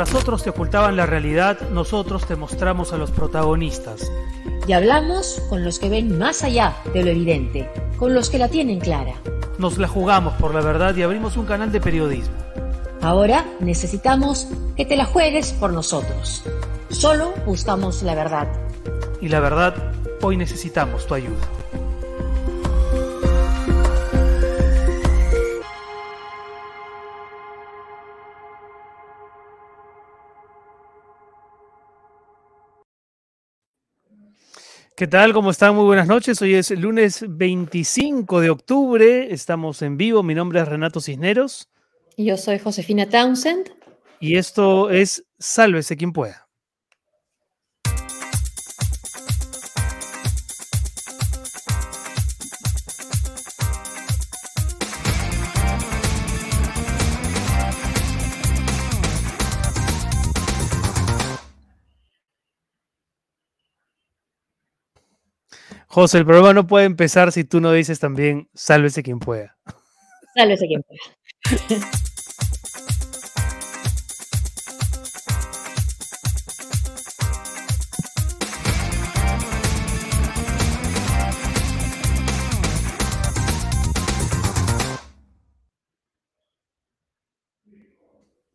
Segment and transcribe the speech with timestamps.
[0.00, 4.10] Mientras otros te ocultaban la realidad, nosotros te mostramos a los protagonistas.
[4.66, 8.48] Y hablamos con los que ven más allá de lo evidente, con los que la
[8.48, 9.12] tienen clara.
[9.58, 12.34] Nos la jugamos por la verdad y abrimos un canal de periodismo.
[13.02, 16.44] Ahora necesitamos que te la juegues por nosotros.
[16.88, 18.48] Solo buscamos la verdad.
[19.20, 19.74] Y la verdad,
[20.22, 21.59] hoy necesitamos tu ayuda.
[35.00, 35.32] ¿Qué tal?
[35.32, 35.74] ¿Cómo están?
[35.74, 36.42] Muy buenas noches.
[36.42, 39.32] Hoy es lunes 25 de octubre.
[39.32, 40.22] Estamos en vivo.
[40.22, 41.70] Mi nombre es Renato Cisneros.
[42.16, 43.70] Y yo soy Josefina Townsend.
[44.20, 46.49] Y esto es Sálvese quien pueda.
[66.00, 69.58] José, el programa no puede empezar si tú no dices también sálvese quien pueda.
[70.34, 70.98] Sálvese quien pueda.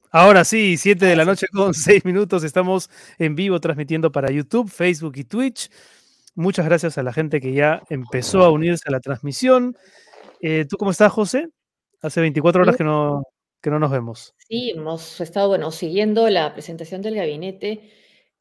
[0.09, 2.43] Ahora sí, 7 de la noche con 6 minutos.
[2.43, 2.89] Estamos
[3.19, 5.69] en vivo transmitiendo para YouTube, Facebook y Twitch.
[6.35, 9.75] Muchas gracias a la gente que ya empezó a unirse a la transmisión.
[10.41, 11.47] Eh, ¿Tú cómo estás, José?
[12.01, 13.23] Hace 24 horas que no,
[13.61, 14.35] que no nos vemos.
[14.37, 17.89] Sí, hemos estado, bueno, siguiendo la presentación del gabinete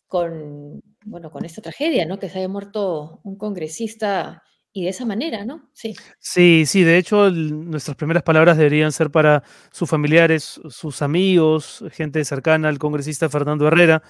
[0.07, 2.19] con, bueno, con esta tragedia, ¿no?
[2.19, 5.71] Que se haya muerto un congresista y de esa manera, ¿no?
[5.73, 5.95] Sí.
[6.19, 12.25] Sí, sí, de hecho, nuestras primeras palabras deberían ser para sus familiares, sus amigos, gente
[12.25, 14.03] cercana al congresista Fernando Herrera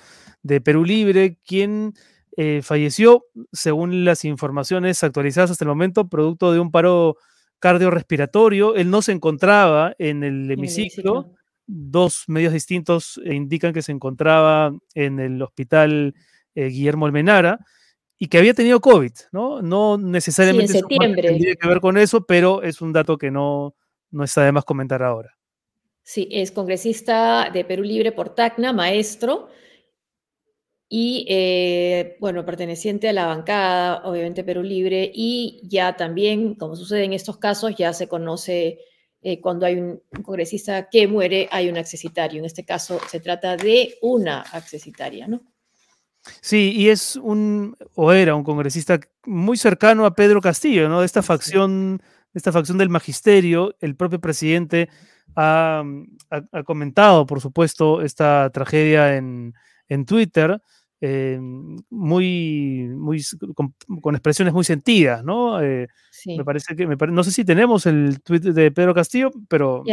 [0.43, 1.93] de Perú Libre, quien
[2.37, 7.17] eh, falleció, según las informaciones actualizadas hasta el momento, producto de un paro
[7.61, 8.75] cardiorrespiratorio.
[8.75, 11.33] Él no se encontraba en el hemiciclo.
[11.67, 16.15] Dos medios distintos indican que se encontraba en el hospital
[16.55, 17.59] eh, Guillermo Almenara
[18.19, 19.63] y que había tenido COVID, ¿no?
[19.63, 23.75] No necesariamente sí, tiene que ver con eso, pero es un dato que no,
[24.11, 25.37] no está de más comentar ahora.
[26.03, 29.49] Sí, es congresista de Perú Libre por Tacna, maestro,
[30.89, 37.05] y eh, bueno, perteneciente a la bancada, obviamente Perú Libre, y ya también, como sucede
[37.05, 38.79] en estos casos, ya se conoce
[39.23, 42.39] eh, cuando hay un, congresista que muere, hay un accesitario.
[42.39, 45.43] En este caso se trata de una accesitaria, ¿no?
[46.41, 51.01] Sí, y es un, o era un congresista muy cercano a Pedro Castillo, ¿no?
[51.01, 52.03] De esta facción,
[52.35, 54.89] esta facción del magisterio, el propio presidente
[55.37, 55.83] ha,
[56.31, 59.55] ha comentado, por supuesto, esta tragedia en,
[59.89, 60.61] en Twitter,
[61.07, 61.39] eh,
[61.91, 63.23] muy, muy
[63.55, 65.61] con, expresiones muy sentidas, ¿no?
[65.61, 65.87] Eh,
[66.25, 69.85] me parece que, no sé si tenemos el tweet de Pedro Castillo, pero...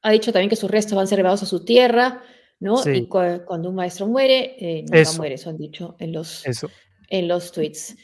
[0.00, 2.22] ha dicho también que sus restos van a ser llevados a su tierra,
[2.60, 2.76] ¿no?
[2.90, 6.44] Y cuando un maestro muere, eh, nunca muere, eso han dicho en los,
[7.08, 7.96] en los tweets.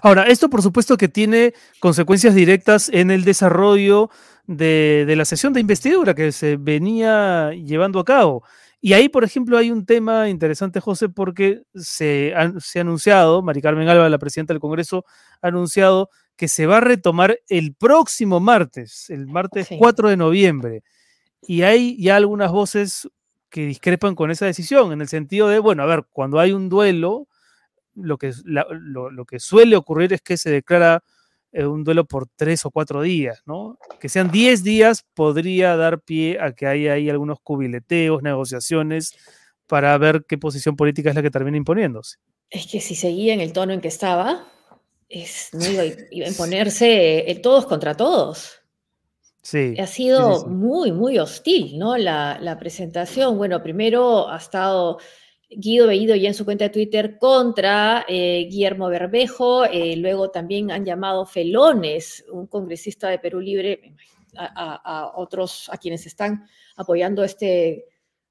[0.00, 4.10] Ahora, esto por supuesto que tiene consecuencias directas en el desarrollo
[4.46, 8.44] de, de la sesión de investidura que se venía llevando a cabo.
[8.86, 13.88] Y ahí, por ejemplo, hay un tema interesante, José, porque se ha, anunciado, Mari Carmen
[13.88, 15.04] Alba, la presidenta del Congreso,
[15.42, 20.84] ha anunciado que se va a retomar el próximo martes, el martes 4 de noviembre.
[21.42, 23.08] Y hay ya algunas voces
[23.48, 26.68] que discrepan con esa decisión, en el sentido de, bueno, a ver, cuando hay un
[26.68, 27.26] duelo,
[27.96, 31.02] lo que, lo que suele ocurrir es que se declara
[31.64, 33.78] un duelo por tres o cuatro días, ¿no?
[34.00, 39.14] Que sean diez días podría dar pie a que haya ahí algunos cubileteos, negociaciones
[39.66, 42.18] para ver qué posición política es la que termina imponiéndose.
[42.50, 44.46] Es que si seguía en el tono en que estaba,
[45.08, 45.86] es, no iba, a
[46.28, 48.60] imponerse el todos contra todos.
[49.42, 49.74] Sí.
[49.78, 51.96] Ha sido muy, muy hostil, ¿no?
[51.96, 53.38] La, la, presentación.
[53.38, 54.98] Bueno, primero ha estado
[55.48, 60.70] Guido Bellido ya en su cuenta de Twitter contra eh, Guillermo Berbejo, eh, luego también
[60.72, 63.94] han llamado felones, un congresista de Perú Libre,
[64.38, 66.46] a, otros, a quienes están
[66.76, 67.86] apoyando este,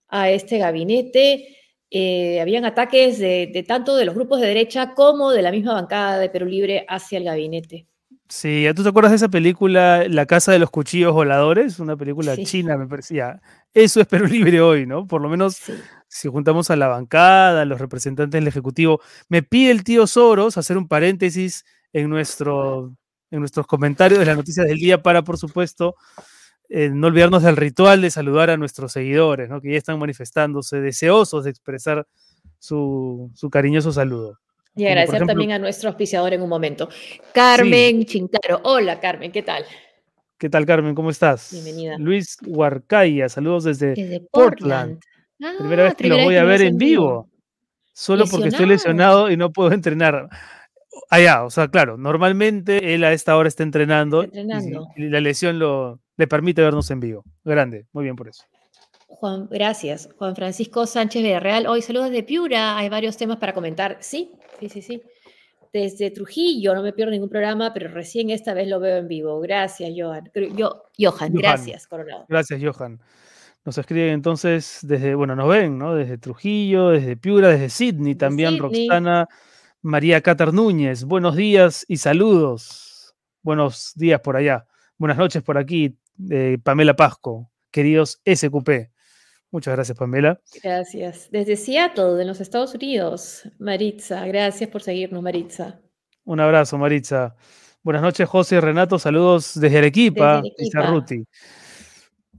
[0.08, 1.58] a este gabinete.
[1.90, 6.20] Eh, habían ataques de, tanto de los grupos de derecha como de la misma bancada
[6.20, 7.88] de Perú Libre hacia el gabinete.
[8.28, 11.80] Sí, ¿tú te acuerdas de esa película La Casa de los Cuchillos Voladores?
[11.80, 13.40] Una película china, me parecía.
[13.74, 15.06] Eso es Perú Libre hoy, ¿no?
[15.06, 15.62] Por lo menos
[16.08, 19.00] si juntamos a la bancada, a los representantes del Ejecutivo.
[19.30, 22.96] Me pide el tío Soros hacer un paréntesis en, nuestro,
[23.30, 25.96] en nuestros comentarios de las noticias del día para, por supuesto,
[26.70, 29.62] eh, no olvidarnos del ritual de saludar a nuestros seguidores, ¿no?
[29.62, 32.08] que ya están manifestándose deseosos de expresar
[32.58, 34.40] su, cariñoso saludo.
[34.76, 36.90] Y agradecer también a nuestro auspiciador en un momento.
[37.34, 38.60] Carmen Chintaro.
[38.64, 39.64] Hola, Carmen, ¿qué tal?
[40.38, 40.94] ¿Qué tal, Carmen?
[40.94, 41.50] ¿Cómo estás?
[41.54, 41.98] Bienvenida.
[41.98, 45.00] Luis Huarcaya, saludos desde, Portland.
[45.58, 47.30] primera vez que lo voy a ver en vivo.
[47.94, 50.28] Solo porque estoy lesionado y no puedo entrenar.
[51.10, 56.02] Allá, o sea, claro, normalmente él a esta hora está entrenando, Y, la lesión lo,
[56.18, 57.24] le permite vernos en vivo.
[57.46, 58.44] Grande, muy bien por eso.
[59.26, 60.08] Juan, gracias.
[60.20, 63.98] Juan Francisco Sánchez Villarreal, hoy saludos de Piura, hay varios temas para comentar.
[64.00, 65.02] Sí, sí, sí, sí.
[65.74, 69.40] Desde Trujillo, no me pierdo ningún programa, pero recién esta vez lo veo en vivo.
[69.40, 70.30] Gracias, Johan.
[70.56, 72.28] Yo, Johan, gracias, Coronado.
[72.30, 73.02] Gracias, Johan.
[73.66, 75.96] Nos escriben entonces desde, bueno, nos ven, ¿no?
[75.96, 79.28] Desde Trujillo, desde Piura, desde Sydney también, Roxana
[79.82, 81.04] María Cátar Núñez.
[81.04, 83.16] Buenos días y saludos.
[83.42, 84.68] Buenos días por allá.
[85.00, 85.98] Buenas noches por aquí,
[86.30, 87.50] eh, Pamela Pasco.
[87.72, 88.94] Queridos SQP.
[89.56, 90.42] Muchas gracias, Pamela.
[90.62, 91.30] Gracias.
[91.32, 94.26] Desde Seattle, de los Estados Unidos, Maritza.
[94.28, 95.80] Gracias por seguirnos, Maritza.
[96.26, 97.38] Un abrazo, Maritza.
[97.82, 99.00] Buenas noches, José Renato.
[99.00, 101.24] Saludos desde Arequipa, desde Ruti.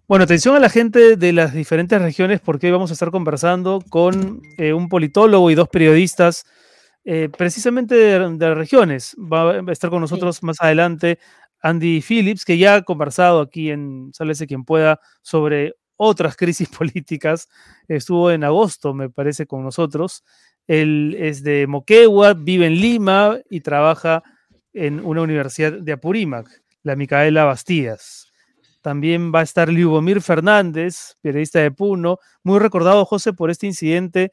[0.06, 3.82] Bueno, atención a la gente de las diferentes regiones porque hoy vamos a estar conversando
[3.88, 6.44] con eh, un politólogo y dos periodistas
[7.06, 9.16] eh, precisamente de, regiones.
[9.16, 11.18] Va a estar con nosotros más adelante
[11.62, 17.48] Andy Phillips, que ya ha conversado aquí en Sálvese quien pueda sobre otras crisis políticas.
[17.88, 20.24] Estuvo en agosto, me parece, con nosotros.
[20.66, 24.22] Él es de Moquegua, vive en Lima y trabaja
[24.72, 26.48] en una universidad de Apurímac,
[26.82, 28.26] la Micaela Bastías.
[28.82, 34.30] También va a estar Liubomir Fernández, periodista de Puno, muy recordado, José, por este incidente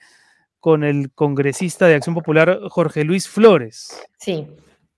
[0.59, 3.99] con el congresista de Acción Popular Jorge Luis Flores.
[4.19, 4.47] Sí,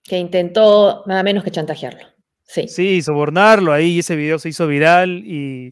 [0.03, 2.05] que intentó nada menos que chantajearlo.
[2.43, 2.67] Sí.
[2.67, 5.71] Sí, sobornarlo ahí, ese video se hizo viral y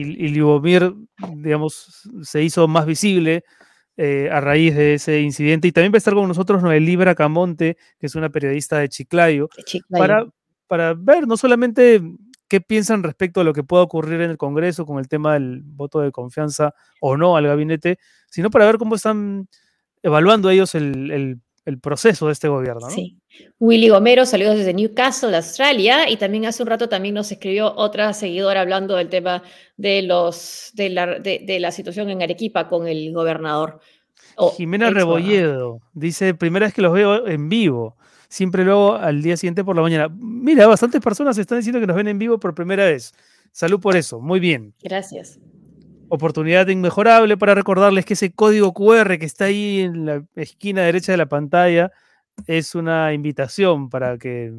[0.00, 0.94] y, Liubomir,
[1.36, 3.44] digamos, se hizo más visible
[3.96, 5.68] eh, a raíz de ese incidente.
[5.68, 9.48] Y también va a estar con nosotros Noelí Camonte, que es una periodista de Chiclayo,
[9.88, 10.26] Para,
[10.66, 12.00] para ver no solamente
[12.48, 15.62] qué piensan respecto a lo que pueda ocurrir en el Congreso con el tema del
[15.64, 17.98] voto de confianza o no al gabinete,
[18.30, 19.48] sino para ver cómo están
[20.02, 21.40] evaluando ellos el el
[21.76, 22.88] proceso de este gobierno.
[22.88, 23.18] Sí.
[23.58, 28.14] Willy Gomero, saludos desde Newcastle, Australia, y también hace un rato también nos escribió otra
[28.14, 29.42] seguidora hablando del tema
[29.76, 33.80] de, los, de, la, de, la situación en Arequipa con el gobernador.
[34.56, 37.96] Jimena Rebolledo dice, primera vez que los veo en vivo,
[38.28, 40.08] siempre luego al día siguiente por la mañana.
[40.08, 43.12] Mira, bastantes personas están diciendo que nos ven en vivo por primera vez.
[43.52, 44.72] Salud por eso, muy bien.
[44.82, 45.38] Gracias
[46.08, 51.12] oportunidad inmejorable para recordarles que ese código QR que está ahí en la esquina derecha
[51.12, 51.92] de la pantalla
[52.46, 54.52] es una invitación para que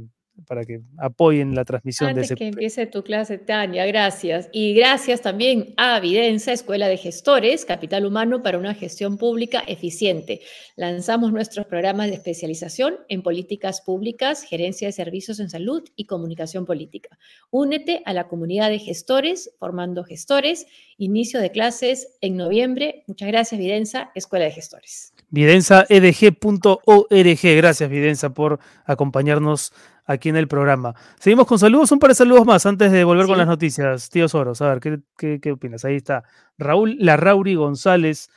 [0.48, 2.36] para que apoyen la transmisión de ese.
[2.36, 4.50] que empiece tu clase, Tania, gracias.
[4.52, 10.42] Y gracias también a Videnza, Escuela de Gestores, Capital Humano para una gestión pública eficiente.
[10.76, 16.66] Lanzamos nuestros programas de especialización en políticas públicas, gerencia de servicios en salud y comunicación
[16.66, 17.18] política.
[17.52, 20.68] Únete a la comunidad de gestores, formando gestores.
[20.98, 23.04] Inicio de clases en noviembre.
[23.08, 25.14] Muchas gracias, Videnza, Escuela de Gestores.
[25.30, 27.56] Videnciaedg.org.
[27.56, 29.74] Gracias, Videnza, por acompañarnos
[30.06, 30.96] aquí en el programa.
[31.20, 34.10] Seguimos con saludos, un par de saludos más antes de volver con las noticias.
[34.10, 35.86] Tío Soros, a ver, ¿qué, opinas?
[35.86, 36.24] Ahí está.
[36.58, 38.30] Raúl Larrauri González.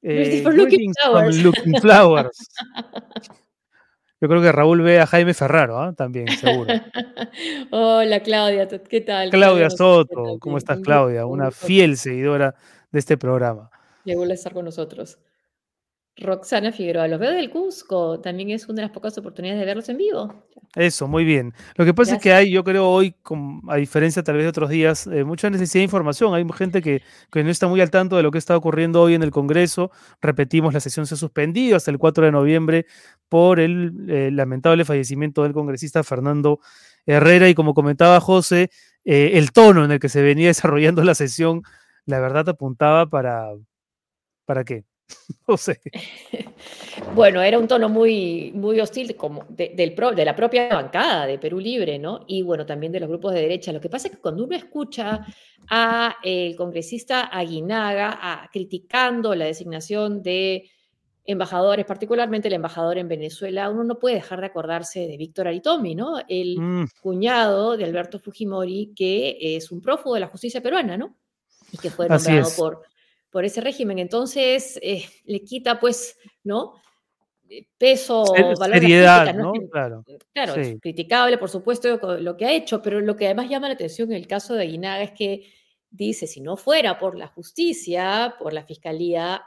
[0.00, 0.92] Eh, looking
[1.80, 2.48] Flowers.
[4.20, 5.92] Yo creo que Raúl ve a Jaime Ferraro, ¿ah?
[5.92, 6.74] también, seguro.
[7.70, 9.30] Hola Claudia, ¿qué tal?
[9.30, 11.24] Claudia Soto, ¿cómo estás Claudia?
[11.24, 12.56] Una fiel seguidora
[12.90, 13.70] de este programa.
[14.04, 15.20] Le gusta estar con nosotros.
[16.20, 19.88] Roxana Figueroa, los veo del Cusco, también es una de las pocas oportunidades de verlos
[19.88, 20.44] en vivo.
[20.74, 21.54] Eso, muy bien.
[21.76, 23.14] Lo que pasa es que hay, yo creo hoy,
[23.68, 26.34] a diferencia tal vez de otros días, eh, mucha necesidad de información.
[26.34, 27.02] Hay gente que,
[27.34, 29.90] no está muy al tanto de lo que está ocurriendo hoy en el Congreso.
[30.20, 32.86] Repetimos, la sesión se ha suspendido hasta el 4 de noviembre
[33.28, 36.60] por el eh, lamentable fallecimiento del congresista Fernando
[37.06, 37.48] Herrera.
[37.48, 38.70] Y como comentaba José,
[39.04, 41.62] eh, el tono en el que se venía desarrollando la sesión,
[42.06, 43.48] la verdad apuntaba para...
[44.44, 44.87] ¿Para qué?
[45.48, 45.80] no sé.
[47.14, 51.38] Bueno, era un tono muy, muy hostil como de, del de la propia bancada de
[51.38, 52.24] Perú Libre, ¿no?
[52.26, 53.72] Y bueno, también de los grupos de derecha.
[53.72, 55.24] Lo que pasa es que cuando uno escucha
[55.70, 60.70] a el congresista Aguinaga a, criticando la designación de
[61.24, 65.94] embajadores, particularmente el embajador en Venezuela, uno no puede dejar de acordarse de Víctor Aritomi,
[65.94, 66.18] ¿no?
[66.28, 66.88] El mm.
[67.00, 71.16] cuñado de Alberto Fujimori, que es un prófugo de la justicia peruana, ¿no?
[71.72, 72.82] Y que fue nombrado por
[73.30, 73.98] por ese régimen.
[73.98, 76.74] Entonces, eh, le quita, pues, ¿no?
[77.78, 79.52] peso o valor seriedad, ¿no?
[79.70, 80.04] Claro,
[80.34, 83.74] claro es criticable, por supuesto, lo que ha hecho, pero lo que además llama la
[83.74, 85.50] atención en el caso de Aguinaga es que
[85.90, 89.42] dice, si no fuera por la justicia, por la fiscalía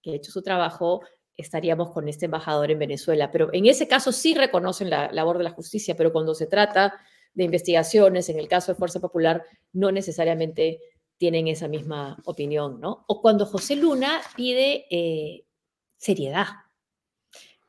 [0.00, 1.02] que ha hecho su trabajo,
[1.36, 3.30] estaríamos con este embajador en Venezuela.
[3.32, 6.94] Pero en ese caso sí reconocen la labor de la justicia, pero cuando se trata
[7.32, 9.42] de investigaciones, en el caso de Fuerza Popular,
[9.72, 10.80] no necesariamente
[11.16, 13.04] tienen esa misma opinión, ¿no?
[13.06, 15.44] O cuando José Luna pide eh,
[15.96, 16.46] seriedad.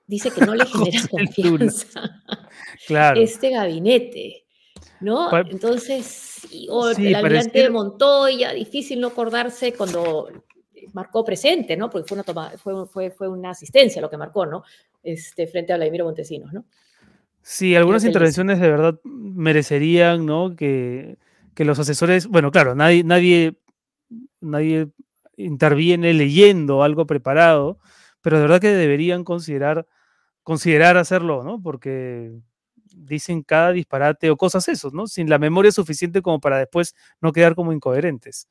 [0.07, 2.23] Dice que no le genera confianza
[2.87, 3.21] claro.
[3.21, 4.45] este gabinete,
[4.99, 5.29] ¿no?
[5.37, 10.29] Entonces, o el almirante Montoya, difícil no acordarse cuando
[10.93, 11.89] marcó presente, ¿no?
[11.89, 14.63] Porque fue una, toma, fue, fue, fue una asistencia lo que marcó, ¿no?
[15.03, 16.65] Este, frente a Vladimiro Montesinos, ¿no?
[17.41, 20.55] Sí, algunas intervenciones de verdad merecerían, ¿no?
[20.55, 21.17] Que,
[21.63, 23.57] los asesores, bueno, claro, nadie, nadie,
[24.41, 24.89] nadie
[25.37, 27.79] interviene leyendo algo preparado,
[28.21, 29.87] pero de verdad que deberían considerar,
[30.43, 31.61] considerar hacerlo, ¿no?
[31.61, 32.33] Porque
[32.95, 35.07] dicen cada disparate o cosas esos, ¿no?
[35.07, 38.49] Sin la memoria suficiente como para después no quedar como incoherentes.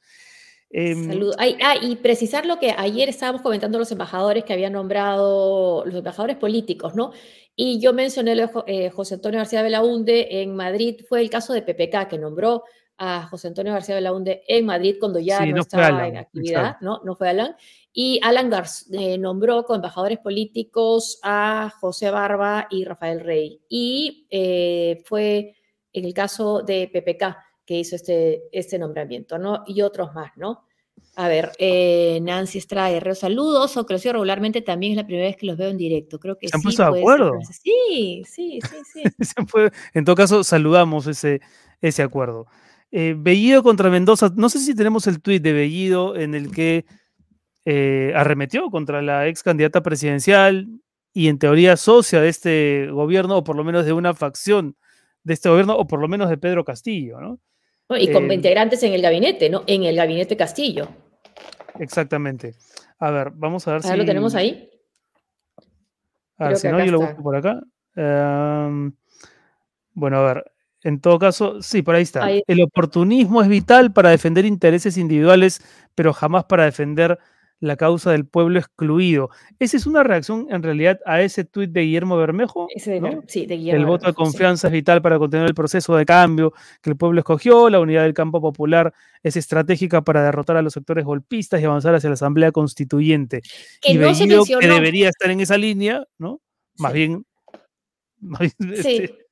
[0.70, 1.08] Em,
[1.38, 6.36] ah, y precisar lo que ayer estábamos comentando los embajadores que habían nombrado, los embajadores
[6.36, 7.12] políticos, ¿no?
[7.54, 11.62] Y yo mencioné a eh, José Antonio García Belaunde en Madrid, fue el caso de
[11.62, 12.64] PPK, que nombró
[12.96, 17.00] a José Antonio García Belaunde en Madrid cuando ya no, estaba en actividad, ¿no?
[17.04, 17.56] No fue Alan.
[17.92, 23.60] Y Alan García eh, nombró como embajadores políticos a José Barba y Rafael Rey.
[23.68, 25.54] Y eh, fue
[25.92, 29.64] en el caso de PPK que hizo este, este nombramiento, ¿no?
[29.66, 30.64] Y otros más, ¿no?
[31.16, 35.46] A ver, eh, Nancy Estrada saludos, o sigo regularmente también es la primera vez que
[35.46, 36.18] los veo en directo.
[36.18, 37.38] Creo que ¿Se han puesto de acuerdo?
[37.62, 39.02] Sí, sí, sí, sí.
[39.94, 41.40] en todo caso, saludamos ese,
[41.80, 42.46] ese acuerdo.
[42.96, 46.84] Eh, Bellido contra Mendoza, no sé si tenemos el tuit de Bellido en el que
[47.64, 50.68] eh, arremetió contra la ex candidata presidencial
[51.12, 54.76] y en teoría socia de este gobierno, o por lo menos de una facción
[55.24, 57.40] de este gobierno, o por lo menos de Pedro Castillo, ¿no?
[57.98, 59.64] Y con eh, integrantes en el gabinete, ¿no?
[59.66, 60.86] En el gabinete Castillo.
[61.80, 62.54] Exactamente.
[63.00, 63.96] A ver, vamos a ver si.
[63.96, 64.70] lo tenemos ahí?
[66.38, 67.60] A ver, si no, yo lo busco por acá.
[67.96, 68.92] Em,
[69.94, 70.53] bueno, a ver.
[70.84, 72.28] En todo caso, sí, por ahí está.
[72.30, 75.62] El oportunismo es vital para defender intereses individuales,
[75.94, 77.18] pero jamás para defender
[77.58, 79.30] la causa del pueblo excluido.
[79.58, 82.68] Esa es una reacción en realidad a ese tuit de Guillermo Bermejo.
[82.76, 86.52] Sí, de Guillermo El voto de confianza es vital para contener el proceso de cambio
[86.82, 87.70] que el pueblo escogió.
[87.70, 91.94] La unidad del campo popular es estratégica para derrotar a los sectores golpistas y avanzar
[91.94, 93.40] hacia la Asamblea Constituyente.
[93.80, 96.40] Que y no que debería estar en esa línea, ¿no?
[96.76, 97.24] Más bien.
[98.72, 99.23] Este,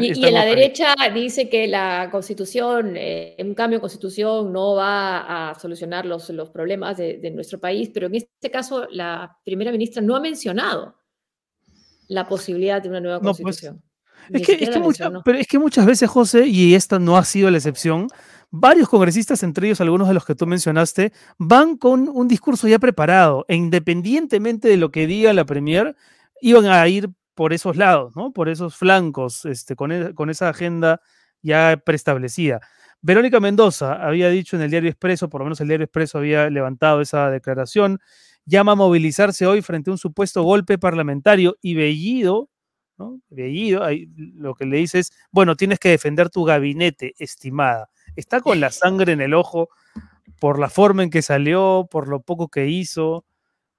[0.00, 5.50] y, en la derecha dice que la constitución, eh, un cambio de constitución no va
[5.50, 10.00] a solucionar los, los problemas de, nuestro país, pero en este caso la primera ministra
[10.00, 10.96] no ha mencionado
[12.08, 13.82] la posibilidad de una nueva pues, constitución.
[14.30, 18.08] es, que, pero es que muchas veces, José, y esta no ha sido la excepción,
[18.50, 22.78] varios congresistas, entre ellos algunos de los que tú mencionaste, van con un discurso ya
[22.78, 25.96] preparado e independientemente de lo que diga la Premier,
[26.40, 28.32] iban a ir por esos lados, ¿no?
[28.32, 31.00] Por esos flancos, este, con, e, con esa agenda
[31.42, 32.60] ya preestablecida.
[33.02, 36.50] Verónica Mendoza había dicho en el diario Expreso, por lo menos el diario Expreso había
[36.50, 38.00] levantado esa declaración,
[38.46, 42.48] llama a movilizarse hoy frente a un supuesto golpe parlamentario y Bellido,
[42.98, 43.20] ¿no?
[43.82, 47.90] Ahí, lo que le dice es, bueno, tienes que defender tu gabinete, estimada.
[48.16, 49.68] Está con la sangre en el ojo
[50.40, 53.26] por la forma en que salió, por lo poco que hizo,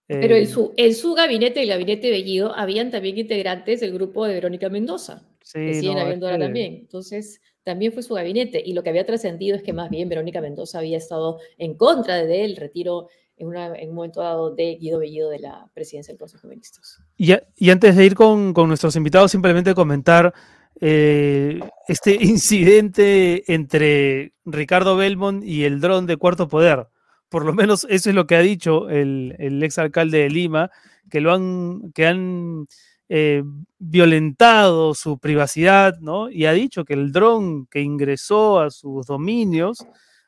[0.07, 4.25] pero en eh, su, en su gabinete, el gabinete Bellido, habían también integrantes del grupo
[4.25, 6.75] de Verónica Mendoza, sí, que siguen habiendo ahora también.
[6.75, 8.63] Entonces, también fue su gabinete.
[8.65, 12.23] Y lo que había trascendido es que más bien Verónica Mendoza había estado en contra
[12.23, 16.47] de él, retiro en, un momento dado de Guido Bellido de la presidencia del Consejo
[16.47, 16.99] de Ministros.
[17.17, 20.33] Y, y antes de ir con, con, nuestros invitados, simplemente comentar
[20.79, 26.87] eh, este incidente entre Ricardo Belmont y el dron de Cuarto Poder
[27.29, 30.71] por lo menos eso es lo que ha dicho el, el ex alcalde de Lima,
[31.09, 32.67] que lo han, que han
[33.09, 33.43] eh,
[33.79, 36.29] violentado su privacidad, ¿no?
[36.29, 39.85] Y ha dicho que el dron que ingresó a sus dominios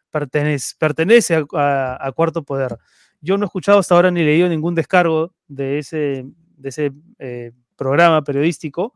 [0.10, 2.78] pertenece, pertenece a, Cuarto Poder.
[3.22, 6.26] Yo no he escuchado hasta ahora ni leído ningún descargo de ese,
[6.56, 8.94] de ese eh, programa periodístico,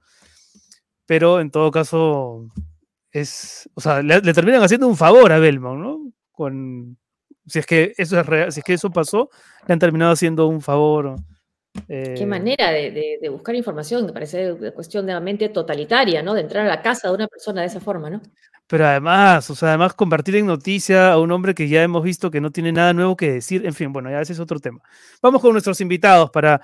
[1.06, 2.48] pero en todo caso
[3.12, 6.12] es, o sea, le, le terminan haciendo un favor a Belmont, ¿no?
[6.32, 6.98] Con,
[7.46, 9.30] si es que eso es real, si es que eso pasó,
[9.68, 11.16] le han terminado haciendo un favor.
[11.88, 16.34] Qué eh, manera de, buscar información, me parece una cuestión de mente totalitaria, ¿no?
[16.34, 18.22] De entrar a la casa de una persona de esa forma, ¿no?
[18.68, 22.32] Pero además, o sea, además convertir en noticia a un hombre que ya hemos visto
[22.32, 24.80] que no tiene nada nuevo que decir, en fin, bueno, ya ese es otro tema.
[25.22, 26.62] Vamos con nuestros invitados para,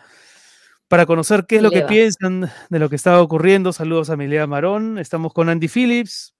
[0.87, 3.73] para conocer qué es lo que piensan de lo que estaba ocurriendo.
[3.73, 4.97] Saludos a Milea Marón.
[4.97, 6.35] Estamos con Andy Phillips,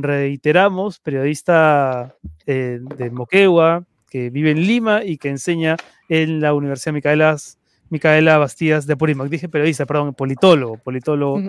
[0.00, 2.14] reiteramos, periodista
[2.46, 5.76] eh, de Moquegua, que vive en Lima y que enseña
[6.08, 7.58] en la Universidad Micaelas,
[7.88, 9.28] Micaela Bastidas de Apurímac.
[9.28, 11.40] Dije periodista, perdón, politólogo, politólogo,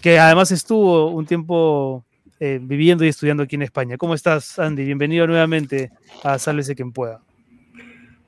[0.00, 2.04] que además estuvo un tiempo
[2.38, 3.96] eh, viviendo y estudiando aquí en España.
[3.96, 4.84] ¿Cómo estás, Andy?
[4.84, 5.90] Bienvenido nuevamente
[6.22, 7.20] a Sálvese quien pueda.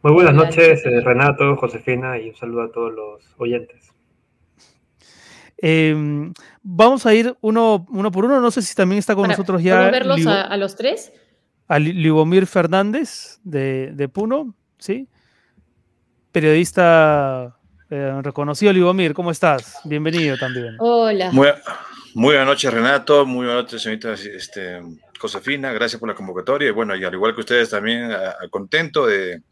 [0.02, 3.92] Muy buenas noches, eh, Renato, Josefina, y un saludo a todos los oyentes.
[5.58, 8.40] Em, vamos a ir uno, uno por uno.
[8.40, 9.76] No sé si también está con nosotros ya.
[9.76, 11.12] ¿Podemos verlos a, los tres?
[11.68, 15.08] A Libomir Fernández de, Puno, ¿sí?
[16.30, 17.56] Periodista
[17.90, 19.14] eh, reconocido, Libomir.
[19.14, 19.80] ¿Cómo estás?
[19.84, 20.76] Bienvenido también.
[20.78, 21.30] Hola.
[21.32, 21.48] Muy,
[22.14, 23.26] buenas noches, Renato.
[23.26, 24.80] Muy buenas noches, señorita este,
[25.18, 25.72] Josefina.
[25.72, 26.68] Gracias por la convocatoria.
[26.68, 28.10] Y bueno, y al igual que ustedes, también
[28.50, 29.42] contento de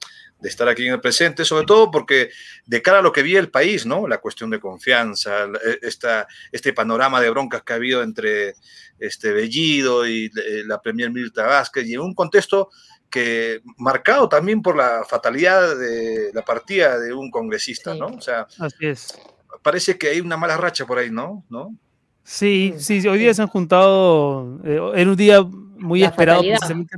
[0.40, 2.30] de estar aquí en el presente, sobre todo porque
[2.66, 4.08] de cara a lo que vi el país, ¿no?
[4.08, 8.54] La cuestión de confianza, e, esta, este panorama de broncas que ha habido entre
[8.98, 12.70] este Bellido y eh, la Premier Mirta Vázquez, y en un contexto
[13.08, 18.06] que marcado también por la fatalidad de la partida de un congresista, ¿no?
[18.06, 19.18] O sea, así es.
[19.62, 21.44] Parece que hay una mala racha por ahí, ¿no?
[21.50, 21.74] ¿No?
[22.22, 26.96] Sí, sí, hoy día se han juntado, eh, en un día muy esperado precisamente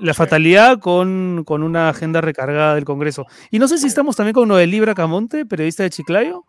[0.00, 3.26] la fatalidad con, una agenda recargada del Congreso.
[3.50, 6.44] Y no sé si estamos también con Noelí Bracamonte, periodista de Chiclayo.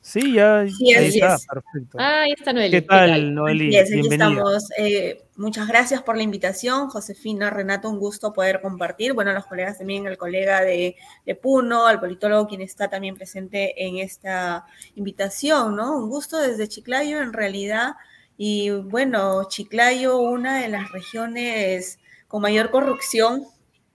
[0.00, 1.96] Sí, ya ahí está, perfecto.
[1.98, 2.70] Ah, ahí está Noelí.
[2.70, 3.74] ¿Qué tal, Noelí?
[3.74, 4.68] aquí estamos.
[4.76, 9.14] Eh, muchas gracias por la invitación, Josefina, Renato, un gusto poder compartir.
[9.14, 13.82] Bueno, los colegas también, el colega de, de, Puno, al politólogo quien está también presente
[13.86, 15.96] en esta invitación, ¿no?
[15.96, 17.94] Un gusto desde Chiclayo, en realidad.
[18.36, 21.98] Y bueno, Chiclayo, una de las regiones
[22.34, 23.44] con mayor corrupción,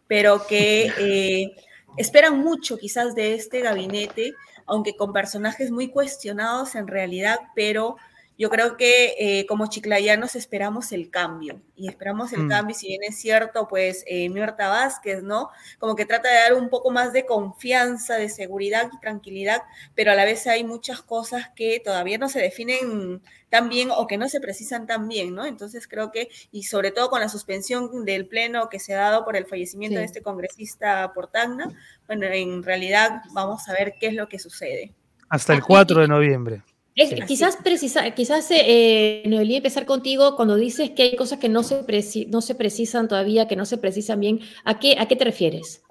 [0.08, 1.58] pero que eh,
[1.98, 4.34] esperan mucho quizás de este gabinete,
[4.66, 7.98] aunque con personajes muy cuestionados en realidad, pero
[8.40, 12.48] yo creo que eh, como chiclayanos esperamos el cambio y esperamos el mm.
[12.48, 15.50] cambio, si bien es cierto, pues eh, Mirta Vázquez, ¿no?
[15.78, 20.14] Como que trata de dar un poco más de confianza, de seguridad y tranquilidad, pero
[20.14, 24.18] a la vez hay muchas cosas que todavía no se definen tan bien o que
[24.18, 25.46] no se precisan tan bien, ¿no?
[25.46, 29.26] Entonces creo que, y sobre todo con la suspensión del pleno que se ha dado
[29.26, 31.70] por el fallecimiento de este congresista Portagna,
[32.08, 34.94] bueno, en realidad vamos a ver qué es lo que sucede.
[35.28, 36.64] Hasta el 4 de noviembre
[36.96, 41.86] quizás precisa, quizás eh, Noelí, empezar contigo cuando dices que hay cosas que no se,
[42.28, 44.40] no se precisan todavía, que no se precisan bien.
[44.66, 45.82] ¿A qué, a qué te refieres?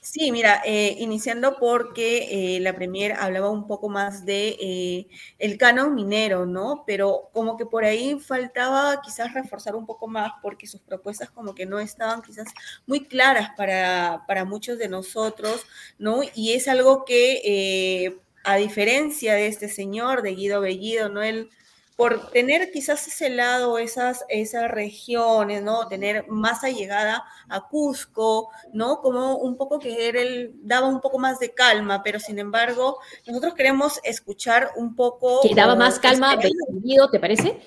[0.00, 5.58] Sí, mira, eh, iniciando porque eh, la Premier hablaba un poco más de eh, el
[5.58, 6.84] canon minero, ¿no?
[6.86, 11.54] Pero como que por ahí faltaba quizás reforzar un poco más porque sus propuestas como
[11.54, 12.48] que no estaban quizás
[12.86, 15.64] muy claras para, para muchos de nosotros,
[15.98, 16.20] ¿no?
[16.34, 21.22] Y es algo que a diferencia de este señor, de Guido Bellido, ¿no?
[21.22, 21.50] Él,
[21.96, 25.88] por tener quizás ese lado, esas, esas regiones, ¿no?
[25.88, 29.00] Tener más allegada a Cusco, ¿no?
[29.00, 33.54] Como un poco que él daba un poco más de calma, pero sin embargo, nosotros
[33.54, 35.40] queremos escuchar un poco...
[35.42, 37.60] Que daba más calma Bellido, ¿te parece?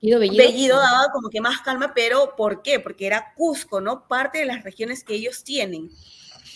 [0.00, 0.44] Guido Bellido.
[0.44, 2.80] Bellido daba como que más calma, pero ¿por qué?
[2.80, 4.08] Porque era Cusco, ¿no?
[4.08, 5.90] Parte de las regiones que ellos tienen.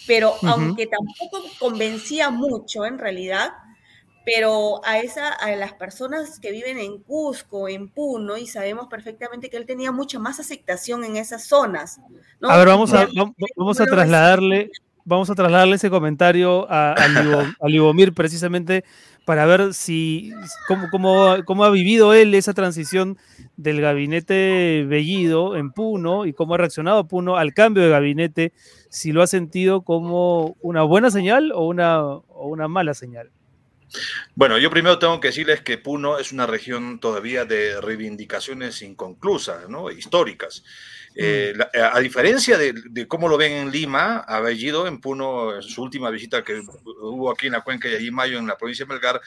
[0.06, 3.52] Pero aunque tampoco convencía mucho en realidad,
[4.28, 9.48] pero a, esa, a las personas que viven en Cusco, en Puno, y sabemos perfectamente
[9.48, 11.98] que él tenía mucha más aceptación en esas zonas.
[12.42, 13.08] A ver, vamos a,
[13.56, 14.70] vamos a trasladarle,
[15.06, 18.84] vamos a trasladarle ese comentario a, a, Libomir precisamente
[19.24, 20.30] para ver si
[20.66, 23.16] cómo, cómo, cómo, ha vivido él esa transición
[23.56, 28.52] del gabinete Bellido en Puno y cómo ha reaccionado Puno al cambio de gabinete,
[28.90, 33.30] si lo ha sentido como una buena señal o una, o una mala señal.
[34.34, 39.68] Bueno, yo primero tengo que decirles que Puno es una región todavía de reivindicaciones inconclusas,
[39.68, 39.90] ¿no?
[39.90, 40.62] históricas.
[41.20, 45.62] Eh, eh, a diferencia de, cómo lo ven en Lima, ha Bellido en Puno, en
[45.62, 46.62] su última visita que
[47.02, 49.20] hubo aquí en la cuenca de Mayo, en la provincia de Melgar,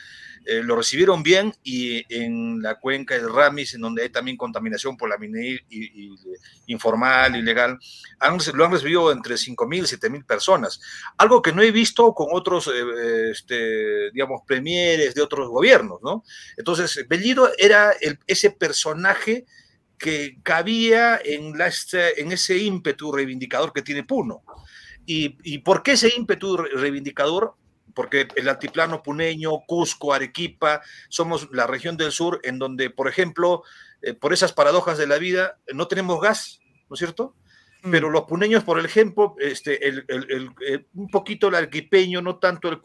[0.45, 4.95] eh, lo recibieron bien y en la cuenca de Ramis, en donde hay también contaminación
[4.95, 6.15] por la minería y,
[6.67, 7.77] informal, ilegal,
[8.19, 10.79] han, lo han recibido entre 5.000 y 7.000 personas.
[11.17, 12.71] Algo que no he visto con otros,
[13.31, 16.23] este, digamos, premieres de otros gobiernos, ¿no?
[16.55, 17.91] Entonces, Bellido era
[18.27, 19.45] ese personaje
[20.01, 24.41] que cabía este, en ese ímpetu reivindicador que tiene Puno.
[25.05, 27.55] ¿Y, por qué ese ímpetu reivindicador?
[27.93, 33.63] Porque el altiplano puneño, Cusco, Arequipa, somos la región del sur en donde, por ejemplo,
[34.01, 37.35] eh, por esas paradojas de la vida, no tenemos gas, ¿no es cierto?
[37.81, 42.69] Pero los puneños, por ejemplo, este, el, el, el, un poquito el arquipeño, no tanto
[42.69, 42.79] el,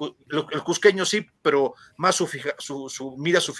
[0.50, 3.54] el cusqueño sí, pero más su, fija, su, su, mira su,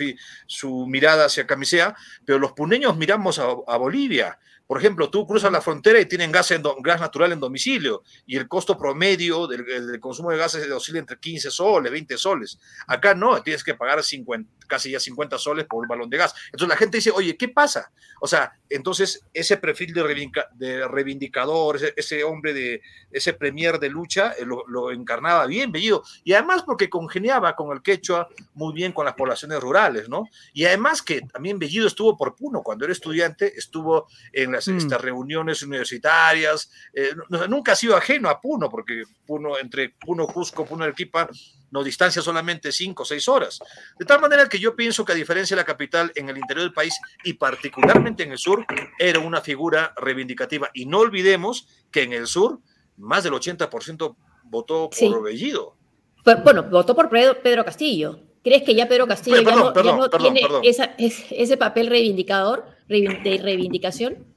[0.47, 1.95] su, mirada hacia Camisea,
[2.25, 4.39] pero los puneños miramos a, a Bolivia.
[4.67, 8.03] Por ejemplo, tú cruzas la frontera y tienen gas, en do, gas natural en domicilio
[8.27, 12.59] y el costo promedio del, del consumo de gases oscila entre 15 soles, 20 soles.
[12.87, 16.35] Acá no, tienes que pagar 50, casi ya 50 soles por un balón de gas.
[16.47, 17.91] Entonces la gente dice, oye, ¿qué pasa?
[18.21, 23.79] O sea, entonces ese perfil de, reivindica, de reivindicador, ese, ese, hombre de ese premier
[23.79, 26.03] de lucha, eh, lo, lo, encarnaba bien, Bellido.
[26.25, 30.25] Y además porque congeniaba con el quechua muy bien con las poblaciones rurales, ¿no?
[30.53, 34.77] Y además que también Bellido estuvo por Puno, cuando era estudiante, estuvo en las, mm.
[34.79, 37.15] estas reuniones universitarias, eh,
[37.49, 41.29] nunca ha sido ajeno a Puno, porque Puno, entre Puno, Cusco, Puno, Arequipa,
[41.71, 43.59] nos distancia solamente cinco o seis horas.
[43.99, 46.65] De tal manera que yo pienso que a diferencia de la capital, en el interior
[46.65, 48.65] del país y particularmente en el sur,
[48.99, 50.71] era una figura reivindicativa.
[50.75, 52.61] Y no olvidemos que en el sur,
[52.97, 55.13] más del 80% votó por sí.
[55.23, 55.77] Bellido.
[56.25, 58.21] Pero, bueno, votó por Pedro Castillo.
[58.43, 61.57] ¿Crees que ya Pedro Castillo perdón, ya no, perdón, ya no perdón, tiene esa, ese
[61.57, 64.36] papel reivindicador, de reivindicación?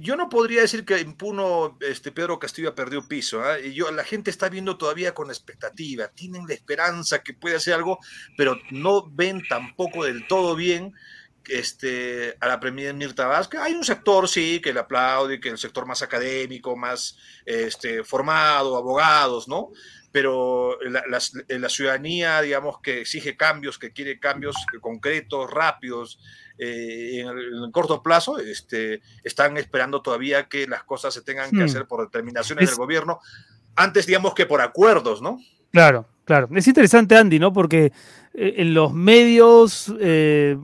[0.00, 3.42] Yo no podría decir que en Puno este, Pedro Castillo perdió piso.
[3.54, 3.72] ¿eh?
[3.72, 7.98] Yo, la gente está viendo todavía con expectativa, tienen la esperanza que puede hacer algo,
[8.36, 10.94] pero no ven tampoco del todo bien
[11.48, 13.60] este, a la premier Mirta Vázquez.
[13.60, 18.76] Hay un sector, sí, que le aplaude, que el sector más académico, más este, formado,
[18.76, 19.70] abogados, ¿no?
[20.12, 26.18] Pero la, ciudadanía, digamos, que exige cambios, que quiere cambios concretos, rápidos,
[26.58, 31.22] eh, en, el, en, el, corto plazo, este, están esperando todavía que las cosas se
[31.22, 31.64] tengan que hmm.
[31.64, 32.70] hacer por determinaciones es...
[32.70, 33.20] del gobierno,
[33.76, 35.38] antes, digamos, que por acuerdos, ¿no?
[35.70, 36.48] Claro, claro.
[36.54, 37.52] Es interesante, Andy, ¿no?
[37.52, 37.92] Porque
[38.34, 40.56] eh, en los medios eh,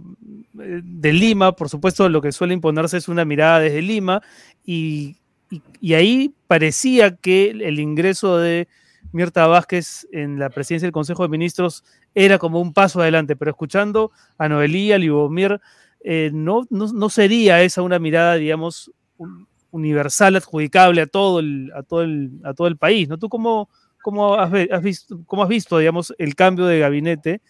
[0.53, 4.21] de Lima, por supuesto, lo que suele imponerse es una mirada desde Lima
[4.65, 5.17] y,
[5.51, 8.67] y, y ahí parecía que el ingreso de
[9.15, 11.85] Mirta Vázquez en la presidencia del Consejo de Ministros
[12.17, 15.61] era como un paso adelante, pero escuchando a Noelía, Libomir,
[16.05, 21.73] eh, no, no, no, sería esa una mirada, digamos, un, universal, adjudicable a todo el,
[21.75, 23.19] a todo el, a todo el país, ¿no?
[23.19, 23.69] ¿Tú cómo,
[24.03, 27.41] cómo, has, visto, cómo has visto, digamos, el cambio de gabinete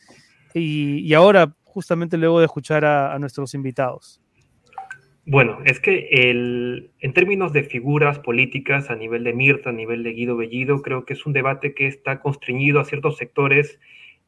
[0.54, 4.22] y, ahora, justamente luego de escuchar a, a nuestros invitados?
[5.26, 10.02] Bueno, es que el, en términos de figuras políticas a nivel de Mirta, a nivel
[10.02, 13.78] de Guido Bellido, creo que es un debate que está constreñido a ciertos sectores,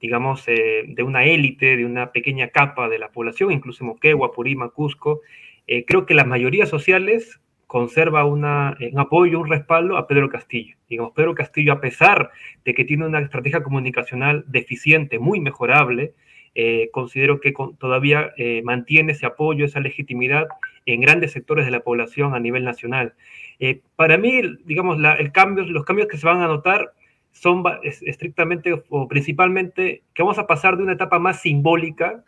[0.01, 4.71] digamos, eh, de una élite, de una pequeña capa de la población, incluso Moquegua, Purima,
[4.71, 5.21] Cusco.
[5.67, 10.77] Eh, creo que las mayorías sociales conserva una, un apoyo, un respaldo a Pedro Castillo.
[10.89, 12.31] Digamos, Pedro Castillo, a pesar
[12.65, 16.15] de que tiene una estrategia comunicacional deficiente, muy mejorable,
[16.59, 20.49] eh, considero que todavía eh, mantiene ese apoyo, esa legitimidad
[20.87, 23.13] en grandes sectores de la población a nivel nacional.
[23.59, 25.33] Eh, para mí, digamos, el
[25.71, 26.93] los cambios que se van a notar
[27.41, 32.25] son estrictamente o principalmente que vamos a pasar de una etapa más simbólica,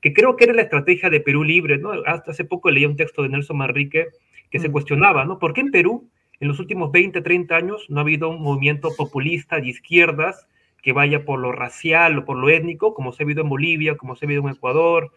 [0.00, 1.92] que creo que era la estrategia de Perú Libre, ¿no?
[2.06, 4.06] Hasta hace poco leí un texto de Nelson Manrique
[4.50, 4.62] que mm.
[4.62, 5.38] se cuestionaba, ¿no?
[5.38, 6.08] ¿Por qué en Perú,
[6.40, 10.46] en los últimos 20, 30 años, no ha habido un movimiento populista de izquierdas
[10.82, 13.96] que vaya por lo racial o por lo étnico, como se ha visto en Bolivia,
[13.96, 15.12] como se ha visto en Ecuador.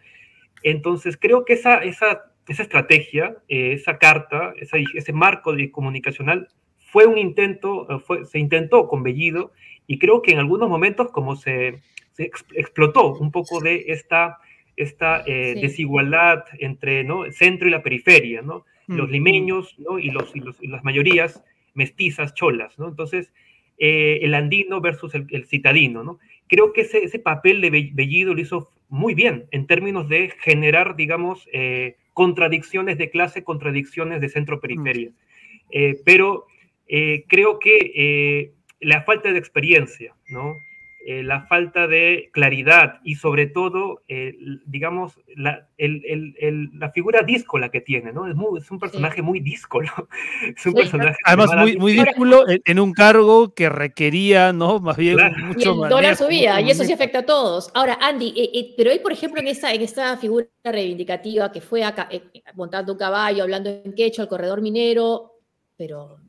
[0.63, 6.49] Entonces, creo que esa, esa, esa estrategia, eh, esa carta, esa, ese marco de comunicacional
[6.91, 9.51] fue un intento, eh, fue, se intentó con Bellido
[9.87, 14.39] y creo que en algunos momentos como se, se ex, explotó un poco de esta,
[14.75, 15.61] esta eh, sí.
[15.61, 17.25] desigualdad entre ¿no?
[17.25, 18.65] el centro y la periferia, ¿no?
[18.87, 18.95] Mm.
[18.95, 19.99] los limeños ¿no?
[19.99, 21.43] y, los, y, los, y las mayorías
[21.75, 22.77] mestizas, cholas.
[22.79, 22.87] ¿no?
[22.87, 23.31] Entonces,
[23.77, 26.19] eh, el andino versus el, el, citadino, ¿no?
[26.47, 30.95] Creo que ese, ese, papel de Bellido lo hizo muy bien en términos de generar,
[30.95, 35.11] digamos, eh, contradicciones de clase, contradicciones de centro-periferia.
[35.11, 35.93] Mm.
[36.03, 36.47] Pero
[36.89, 40.57] eh, creo que eh, la falta de experiencia, ¿no?
[41.05, 46.91] Eh, la falta de claridad y sobre todo, eh, digamos, la, el, el, el, la,
[46.91, 48.27] figura díscola que tiene, ¿no?
[48.27, 49.21] Es, muy, es un personaje sí.
[49.21, 49.89] muy díscolo.
[50.55, 54.81] Es un sí, personaje Además, muy, muy díscolo en un cargo que requería, ¿no?
[54.81, 55.37] Más bien claro.
[55.37, 55.89] mucho más.
[55.89, 57.71] dólar subía y eso sí afecta a todos.
[57.73, 61.61] Ahora, Andy, eh, eh, pero hoy, por ejemplo, en esta, en esta figura reivindicativa que
[61.61, 62.21] fue acá, eh,
[62.55, 65.31] montando un caballo, hablando en quechua, el corredor minero,
[65.77, 66.19] pero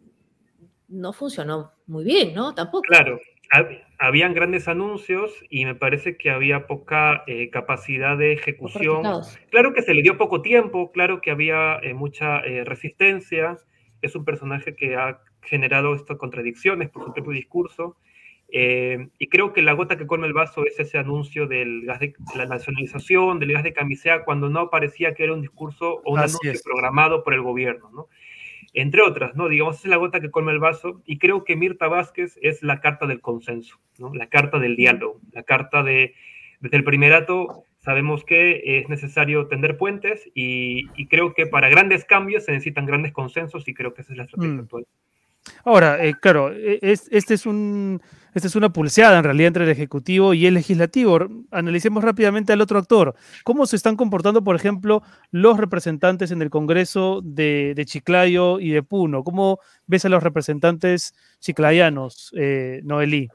[0.91, 2.55] no funcionó muy bien, ¿no?
[2.55, 2.83] Tampoco.
[2.83, 3.21] Claro,
[3.99, 9.03] habían grandes anuncios y me parece que había poca eh, capacidad de ejecución.
[9.51, 13.57] Claro que se le dio poco tiempo, claro que había eh, mucha eh, resistencia.
[14.03, 17.97] Es un personaje que ha generado estas contradicciones por su propio discurso.
[18.53, 22.01] Eh, y creo que la gota que colma el vaso es ese anuncio del gas
[22.01, 26.13] de la nacionalización, del gas de camisea, cuando no parecía que era un discurso o
[26.15, 26.63] un Así anuncio es.
[26.63, 27.91] programado por el gobierno.
[27.93, 28.09] ¿no?
[28.75, 29.49] Entre otras, ¿no?
[29.49, 32.81] Digamos, es la gota que colma el vaso y creo que Mirta Vázquez es la
[32.81, 34.15] carta del consenso, ¿no?
[34.15, 36.15] La carta del diálogo, la carta de,
[36.61, 42.45] desde el primerato sabemos que es necesario tender puentes y, creo que para grandes cambios
[42.45, 44.61] se necesitan grandes consensos y creo que esa es la estrategia mm.
[44.61, 44.87] actual.
[45.65, 48.01] Ahora, eh, claro, e, este es un,
[48.35, 51.19] esta es una pulseada en realidad entre el Ejecutivo y el Legislativo.
[51.51, 53.15] Analicemos rápidamente al otro actor.
[53.45, 58.83] ¿Cómo se están comportando, por ejemplo, los representantes en el Congreso de, Chiclayo y de
[58.83, 59.25] Puno?
[59.25, 63.29] ¿Cómo ves a los representantes chiclayanos, eh, Noelí?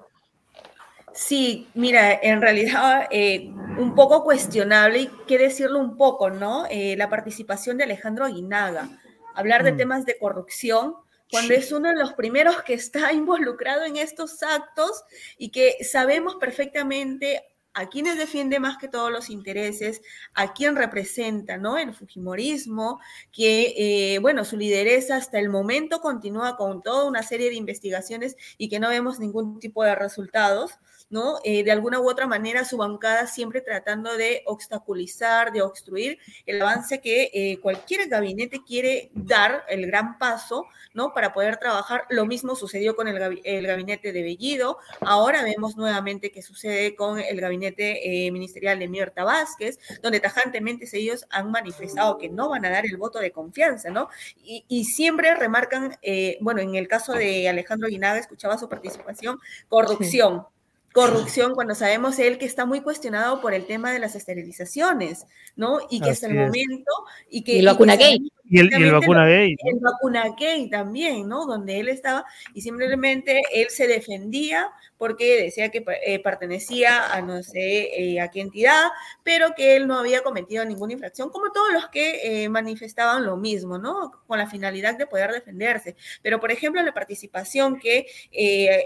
[1.16, 6.66] Sí, mira, en realidad eh, un poco cuestionable y qué decirlo un poco, ¿no?
[6.70, 8.90] Eh, la participación de Alejandro Aguinaga,
[9.34, 9.78] hablar de mm.
[9.78, 10.96] temas de corrupción
[11.30, 15.04] cuando es uno de los primeros que está involucrado en estos actos
[15.38, 17.44] y que sabemos perfectamente
[17.76, 20.02] a quienes defiende más que todos los intereses,
[20.34, 21.78] a quién representa, ¿no?
[21.78, 23.02] El Fujimorismo,
[23.34, 28.38] que, eh, bueno, su lideresa hasta el momento continúa con toda una serie de investigaciones
[28.58, 30.72] y que no vemos ningún tipo de resultados.
[31.10, 31.40] ¿No?
[31.44, 36.62] Eh, de alguna u otra manera su bancada siempre tratando de obstaculizar, de obstruir el
[36.62, 41.14] avance que eh, cualquier gabinete quiere dar, el gran paso, ¿no?
[41.14, 42.06] Para poder trabajar.
[42.10, 47.40] Lo mismo sucedió con el, gabinete de Bellido, ahora vemos nuevamente que sucede con el
[47.40, 52.70] gabinete eh, ministerial de Mirta Vázquez, donde tajantemente ellos han manifestado que no van a
[52.70, 54.10] dar el voto de confianza, ¿no?
[54.38, 55.98] Y, siempre remarcan,
[56.42, 60.46] bueno, en el caso de Alejandro Guinaga, escuchaba su participación, corrupción
[60.96, 65.26] corrupción cuando sabemos él que está muy cuestionado por el tema de las esterilizaciones,
[65.58, 65.80] ¿no?
[65.90, 66.90] Y que hasta el momento...
[67.30, 68.32] Y, que, el vacuna gay.
[68.48, 69.56] Y el, vacuna gay.
[69.64, 71.46] El vacuna gay también, ¿no?
[71.46, 77.44] Donde él estaba y simplemente él se defendía porque decía que eh, pertenecía a no
[77.44, 78.92] sé eh, a qué entidad,
[79.24, 83.36] pero que él no había cometido ninguna infracción, como todos los que eh, manifestaban lo
[83.36, 84.12] mismo, ¿no?
[84.28, 85.96] Con la finalidad de poder defenderse.
[86.22, 88.06] Pero, por ejemplo, la participación que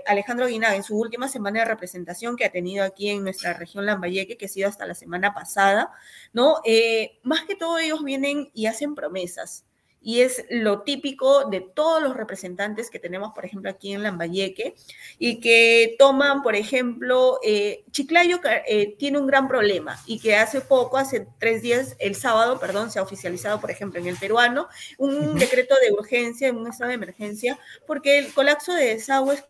[0.08, 3.86] Alejandro Guinaga en su última semana de representación que ha tenido aquí en nuestra región
[3.86, 5.92] Lambayeque, que ha sido hasta la semana pasada,
[6.34, 6.62] ¿no?
[7.24, 9.49] más que todo ellos vienen y hacen promesas
[10.02, 14.76] y es lo típico de todos los representantes que tenemos, por ejemplo, aquí en Lambayeque,
[15.18, 20.62] y que toman, por ejemplo, eh, Chiclayo eh, tiene un gran problema y que hace
[20.62, 24.68] poco, hace tres días, el sábado, perdón, se ha oficializado, por ejemplo, en el peruano,
[24.98, 29.44] un decreto de urgencia, en un estado de emergencia, porque el colapso de desagües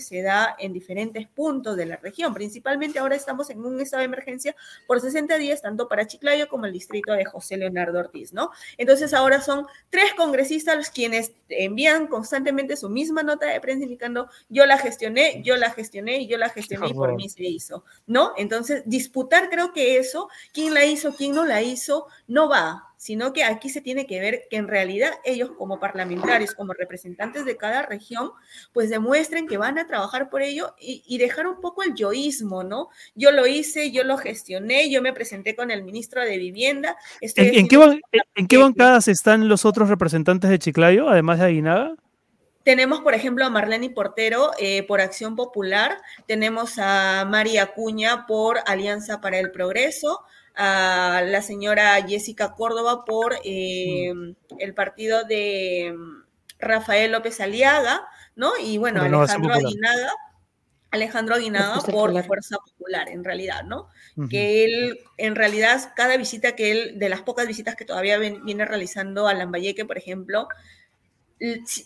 [0.00, 2.34] se da en diferentes puntos de la región.
[2.34, 4.56] Principalmente ahora estamos en un estado de emergencia
[4.88, 8.50] por 60 días, tanto para Chiclayo como el distrito de José Leonardo Ortiz, ¿no?
[8.76, 14.28] Entonces ahora son tres congresistas los quienes envían constantemente su misma nota de prensa indicando
[14.48, 17.84] yo la gestioné, yo la gestioné y yo la gestioné y por mí se hizo,
[18.06, 18.32] ¿no?
[18.36, 23.32] Entonces disputar creo que eso, quién la hizo, quién no la hizo, no va sino
[23.32, 27.56] que aquí se tiene que ver que en realidad ellos como parlamentarios, como representantes de
[27.56, 28.30] cada región,
[28.72, 32.88] pues demuestren que van a trabajar por ello y, dejar un poco el yoísmo, ¿no?
[33.14, 36.96] Yo lo hice, yo lo gestioné, yo me presenté con el ministro de Vivienda.
[37.20, 41.94] ¿En, qué, bancadas están los otros representantes de Chiclayo, además de Aguinaga?
[42.64, 48.58] Tenemos, por ejemplo, a Marlene Portero eh, por Acción Popular, tenemos a María Acuña por
[48.66, 50.24] Alianza para el Progreso,
[50.56, 54.12] a la señora Jessica Córdoba por eh,
[54.58, 56.24] el partido de mm,
[56.58, 58.52] Rafael López Aliaga, ¿no?
[58.62, 60.12] Y bueno, Alejandro Aguinaga,
[60.90, 63.88] Alejandro Aguinaga por la Fuerza Popular, en realidad, ¿no?
[64.30, 68.64] Que él, en realidad, cada visita que él, de las pocas visitas que todavía viene
[68.64, 70.48] realizando a Lambayeque, por ejemplo,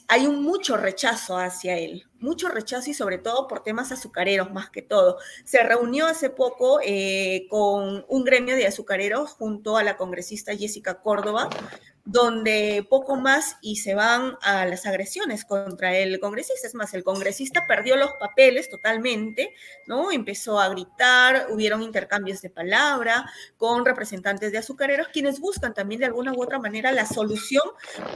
[0.06, 4.70] hay un mucho rechazo hacia él, mucho rechazo y sobre todo por temas azucareros más
[4.70, 5.18] que todo.
[5.44, 11.02] Se reunió hace poco eh, con un gremio de azucareros junto a la congresista Jessica
[11.02, 11.50] Córdoba
[12.04, 16.66] donde poco más y se van a las agresiones contra el congresista.
[16.66, 19.54] Es más, el congresista perdió los papeles totalmente,
[19.86, 20.10] ¿no?
[20.10, 26.06] Empezó a gritar, hubieron intercambios de palabra con representantes de azucareros, quienes buscan también de
[26.06, 27.64] alguna u otra manera la solución,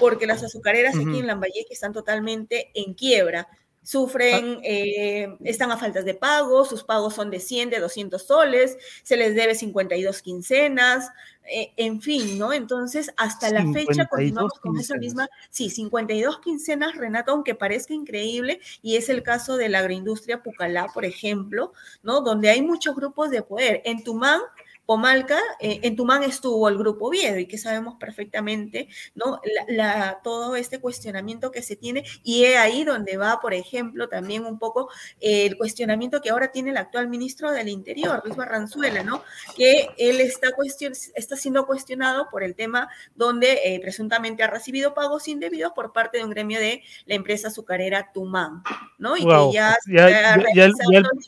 [0.01, 3.49] porque las azucareras aquí en Lambayeque están totalmente en quiebra
[3.85, 8.77] sufren, eh, están a faltas de pago, sus pagos son de 100, de 200 soles,
[9.03, 11.11] se les debe 52 quincenas,
[11.47, 12.55] eh, en fin, ¿no?
[12.55, 18.61] Entonces, hasta la fecha continuamos con esa misma, sí, 52 quincenas, Renato, aunque parezca increíble,
[18.81, 22.23] y es el caso de la agroindustria Pucalá, por ejemplo, ¿no?
[22.23, 23.83] Donde hay muchos grupos de poder.
[23.85, 24.41] En Tumán,
[24.87, 29.41] Pomalca, eh, en Tumán estuvo el grupo Viedo y que sabemos perfectamente, ¿no?
[29.69, 34.45] La, todo este cuestionamiento que se tiene y es ahí donde va, por ejemplo, también
[34.45, 39.23] un poco el cuestionamiento que ahora tiene el actual ministro del Interior, Luis Barranzuela, ¿no?
[39.57, 44.95] Que él está, cuestion, está siendo cuestionado por el tema donde eh, presuntamente ha recibido
[44.95, 48.63] pagos indebidos por parte de un gremio de la empresa azucarera Tumán,
[48.99, 49.17] ¿no?
[49.17, 50.75] Y que ya, ya, ya, el,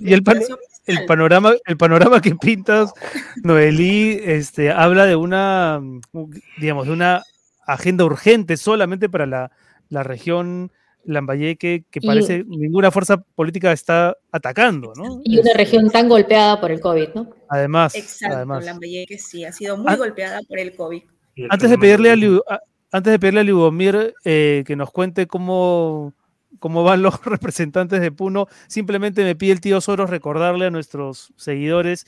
[0.04, 0.22] el,
[1.06, 2.92] panorama, el panorama que pintas,
[3.42, 5.80] Noelí, este, habla de una,
[6.58, 7.22] digamos, de una
[7.66, 9.50] agenda urgente solamente para la,
[9.88, 10.70] la región
[11.06, 15.20] Lambayeque que parece ninguna fuerza política está atacando, ¿no?
[15.24, 17.30] Y una región tan golpeada por el COVID, ¿no?
[17.48, 18.64] Además, Exacto, además.
[18.64, 21.02] Lambayeque sí, ha sido muy golpeada por el COVID.
[21.50, 26.12] Antes de pedirle a, antes de pedirle a Lubomir eh, que nos cuente cómo,
[26.58, 31.32] cómo van los representantes de Puno, simplemente me pide el tío Soros recordarle a nuestros
[31.36, 32.06] seguidores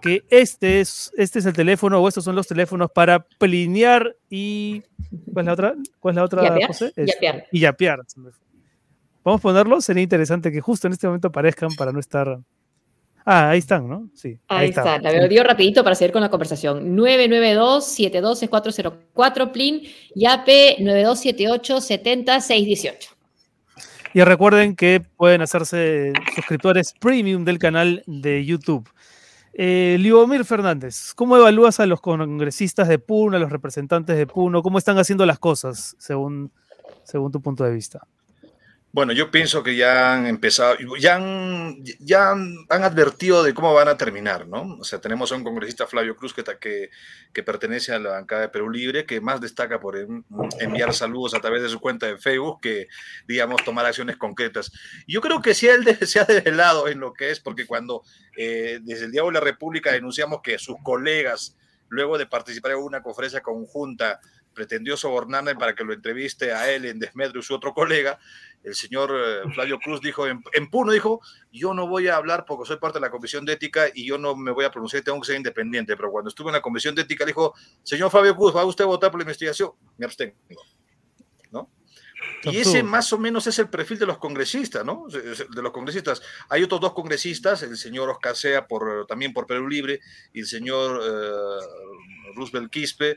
[0.00, 4.82] que este es, este es el teléfono o estos son los teléfonos para plinear y.
[5.32, 5.74] ¿Cuál es la otra?
[5.98, 6.92] ¿Cuál es la otra, yapear, José?
[6.96, 7.46] yapear.
[7.52, 8.00] Y yapear.
[9.24, 12.40] Vamos a ponerlo, sería interesante que justo en este momento aparezcan para no estar.
[13.24, 14.08] Ah, ahí están, ¿no?
[14.14, 14.38] Sí.
[14.48, 14.98] Ahí, ahí está.
[14.98, 16.96] La veo dio rapidito para seguir con la conversación.
[16.96, 19.82] 992-712-404, PLIN,
[20.14, 23.19] YAPE 9278-70618.
[24.12, 28.88] Y recuerden que pueden hacerse suscriptores premium del canal de YouTube.
[29.52, 34.62] Eh, Liobomir Fernández, ¿cómo evalúas a los congresistas de Puno, a los representantes de Puno?
[34.62, 36.50] ¿Cómo están haciendo las cosas según,
[37.04, 38.06] según tu punto de vista?
[38.92, 43.86] Bueno, yo pienso que ya han empezado, ya han, ya han, advertido de cómo van
[43.86, 44.78] a terminar, ¿no?
[44.80, 46.90] O sea, tenemos a un congresista, Flavio Cruz, que, que,
[47.32, 49.96] que pertenece a la bancada de Perú Libre, que más destaca por
[50.58, 52.88] enviar saludos a través de su cuenta de Facebook que,
[53.28, 54.72] digamos, tomar acciones concretas.
[55.06, 58.02] Yo creo que si él se ha desvelado en lo que es, porque cuando
[58.36, 61.56] eh, desde el Día de la República denunciamos que sus colegas,
[61.90, 64.20] luego de participar en una conferencia conjunta,
[64.60, 68.18] pretendió sobornarme para que lo entreviste a él en desmedro y su otro colega,
[68.62, 72.68] el señor eh, Flavio Cruz dijo en, Puno, dijo, yo no voy a hablar porque
[72.68, 75.18] soy parte de la Comisión de Ética y yo no me voy a pronunciar, tengo
[75.18, 78.54] que ser independiente, pero cuando estuve en la Comisión de Ética dijo, señor Flavio Cruz,
[78.54, 79.70] ¿va usted a votar por la investigación?
[79.96, 80.36] Me abstengo,
[81.50, 81.70] ¿no?
[82.42, 85.06] Y ese más o menos es el perfil de los congresistas, ¿no?
[85.08, 86.20] De los congresistas.
[86.50, 90.00] Hay otros dos congresistas, el señor Oscar Sea por, también por Perú Libre
[90.34, 91.89] y el señor uh,
[92.34, 93.16] Roosevelt Quispe,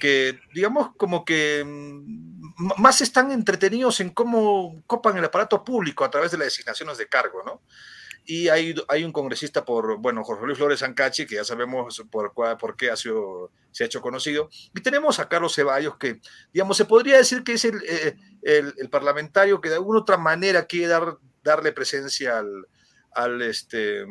[0.00, 6.10] que digamos como que mm, más están entretenidos en cómo copan el aparato público a
[6.10, 7.62] través de las designaciones de cargo, ¿no?
[8.24, 12.32] Y hay, hay un congresista por, bueno, Jorge Luis Flores Ancachi, que ya sabemos por,
[12.32, 14.48] por qué ha sido, se ha hecho conocido.
[14.74, 16.20] Y tenemos a Carlos Ceballos, que,
[16.52, 20.18] digamos, se podría decir que es el, eh, el, el parlamentario que de alguna otra
[20.18, 22.68] manera quiere dar, darle presencia al,
[23.12, 24.06] al, este,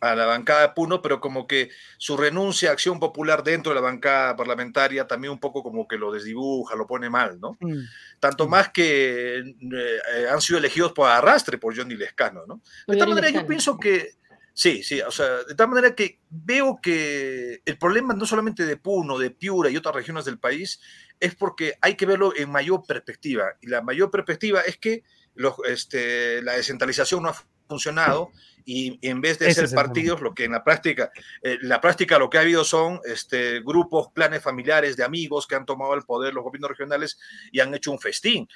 [0.00, 3.76] a la bancada de Puno, pero como que su renuncia a Acción Popular dentro de
[3.76, 7.56] la bancada parlamentaria también un poco como que lo desdibuja, lo pone mal, ¿no?
[7.60, 7.84] Mm.
[8.20, 8.50] Tanto mm.
[8.50, 12.60] más que eh, han sido elegidos por arrastre por Johnny Lescano, ¿no?
[12.86, 14.14] De tal manera yo pienso que,
[14.52, 18.76] sí, sí, o sea, de tal manera que veo que el problema no solamente de
[18.76, 20.80] Puno, de Piura y otras regiones del país,
[21.20, 23.56] es porque hay que verlo en mayor perspectiva.
[23.60, 25.02] Y la mayor perspectiva es que
[25.34, 28.30] los, este, la descentralización no ha funcionado
[28.64, 31.10] y, en vez de ser partidos, lo que en la práctica,
[31.42, 35.54] eh, la práctica lo que ha habido son este, grupos, planes familiares de amigos que
[35.54, 37.18] han tomado el poder los gobiernos regionales
[37.52, 38.48] y han hecho un festín.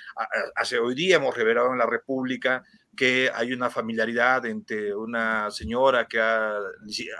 [0.55, 2.65] Hace hoy día hemos revelado en la República
[2.99, 6.59] que hay una familiaridad entre una señora que ha,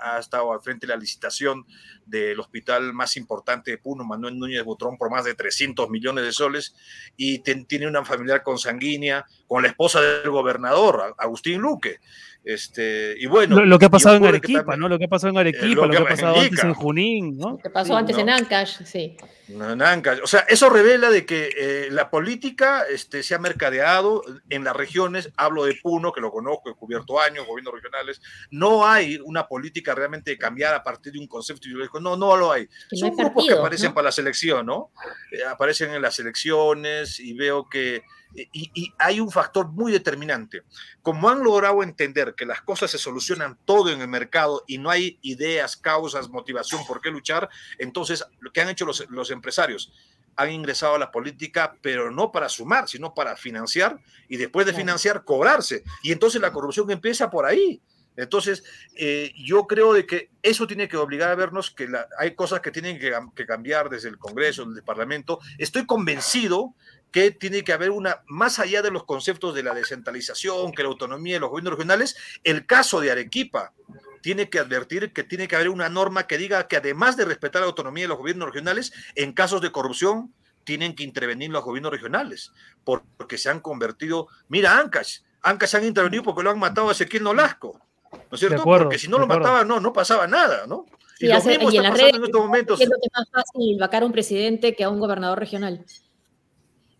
[0.03, 1.65] ha, estado al frente de la licitación
[2.05, 6.33] del hospital más importante de Puno, Manuel Núñez Butrón, por más de 300 millones de
[6.33, 6.75] soles,
[7.15, 12.01] y tiene una familiar consanguínea con la esposa del gobernador, Agustín Luque.
[12.43, 14.87] Este, y bueno, lo, que ha pasado en Arequipa, ¿no?
[14.87, 17.51] Lo que ha pasado en Arequipa, lo, que, ha pasado antes en Junín, ¿no?
[17.51, 19.17] Lo que pasó antes en Ancash, sí.
[19.49, 20.19] En Ancash.
[20.23, 24.75] O sea, eso revela de que eh, la política este, se ha mercadeado en las
[24.75, 28.21] regiones, hablo de Puno, que lo conozco, he cubierto años, gobiernos regionales,
[28.51, 32.37] no hay una política realmente de cambiar a partir de un concepto ideológico, no, no
[32.37, 32.69] lo hay.
[32.91, 34.91] Son grupos que aparecen para la selección, ¿no?
[35.31, 38.03] Eh, aparecen en las elecciones y veo que
[38.33, 40.63] y, hay un factor muy determinante.
[41.01, 44.89] Como han logrado entender que las cosas se solucionan todo en el mercado y no
[44.89, 49.91] hay ideas, causas, motivación por qué luchar, entonces lo que han hecho los, los empresarios
[50.35, 53.99] han ingresado a la política, pero no para sumar, sino para financiar
[54.29, 55.83] y después de financiar cobrarse.
[56.01, 57.81] Y entonces la corrupción empieza por ahí.
[58.21, 58.63] Entonces,
[58.95, 62.71] eh, yo creo de que eso tiene que obligar a vernos que hay cosas que
[62.71, 65.39] tienen que, que, cambiar desde el Congreso, desde el Parlamento.
[65.57, 66.75] Estoy convencido
[67.11, 70.89] que tiene que haber una, más allá de los conceptos de la descentralización, que la
[70.89, 73.73] autonomía de los gobiernos regionales, el caso de Arequipa,
[74.21, 77.61] tiene que advertir que tiene que haber una norma que diga que además de respetar
[77.61, 81.91] la autonomía de los gobiernos regionales, en casos de corrupción tienen que intervenir los gobiernos
[81.91, 82.51] regionales,
[82.83, 87.23] porque se han convertido, mira, Ancash, Ancash han intervenido porque lo han matado a Ezequiel
[87.23, 87.79] Nolasco,
[88.11, 88.63] ¿no es cierto?
[88.63, 90.85] porque si no lo mataban, no, no pasaba nada, ¿no?
[91.19, 92.81] Y, lo mismo está pasando en estos momentos.
[92.81, 95.83] Es más fácil vacar a un presidente que a un gobernador regional.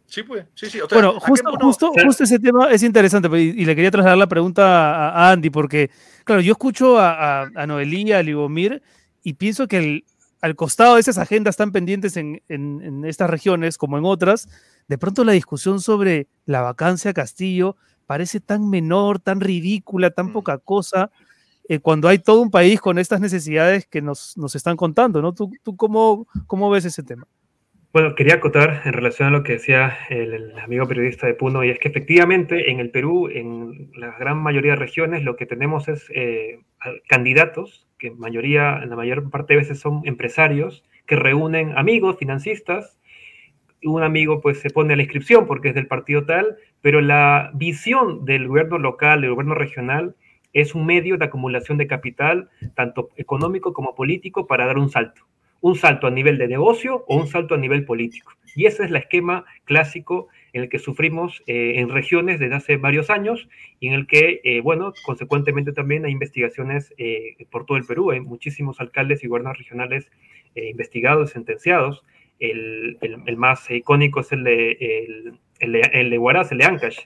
[0.07, 0.79] Sí, pues, sí, sí.
[0.91, 5.09] bueno, justo, justo, justo, ese tema es interesante pues, y, le quería trasladar la pregunta
[5.11, 5.91] a, Andy, porque,
[6.23, 8.81] claro, yo escucho a, a, a Noelí, a Libomir,
[9.23, 10.05] y pienso que el,
[10.41, 14.47] al costado de esas agendas tan pendientes en, en, estas regiones como en otras,
[14.87, 17.75] de pronto la discusión sobre la vacancia Castillo
[18.09, 20.33] parece tan menor, tan ridícula, tan mm.
[20.33, 21.11] poca cosa,
[21.67, 25.31] eh, cuando hay todo un país con estas necesidades que nos, nos están contando, ¿no?
[25.31, 27.27] ¿Tú, tú cómo, cómo ves ese tema?
[27.93, 31.69] Bueno, quería acotar en relación a lo que decía el, amigo periodista de Puno, y
[31.69, 35.87] es que efectivamente en el Perú, en la gran mayoría de regiones, lo que tenemos
[35.87, 36.61] es eh,
[37.07, 42.99] candidatos que mayoría, en la mayor parte de veces son empresarios que reúnen amigos, financistas,
[43.83, 47.51] un amigo pues se pone a la inscripción porque es del partido tal, pero la
[47.53, 50.15] visión del gobierno local, del gobierno regional,
[50.53, 55.21] es un medio de acumulación de capital, tanto económico como político, para dar un salto.
[55.61, 58.31] Un salto a nivel de negocio o un salto a nivel político.
[58.55, 62.77] Y ese es el esquema clásico en el que sufrimos eh, en regiones desde hace
[62.77, 63.47] varios años
[63.79, 68.11] y en el que, eh, bueno, consecuentemente también hay investigaciones eh, por todo el Perú.
[68.11, 70.09] Hay muchísimos alcaldes y gobiernos regionales
[70.55, 72.03] investigados y sentenciados.
[72.39, 74.71] El, el, más icónico es el de,
[75.59, 76.99] el, el, de Huaraz, el de Ancash,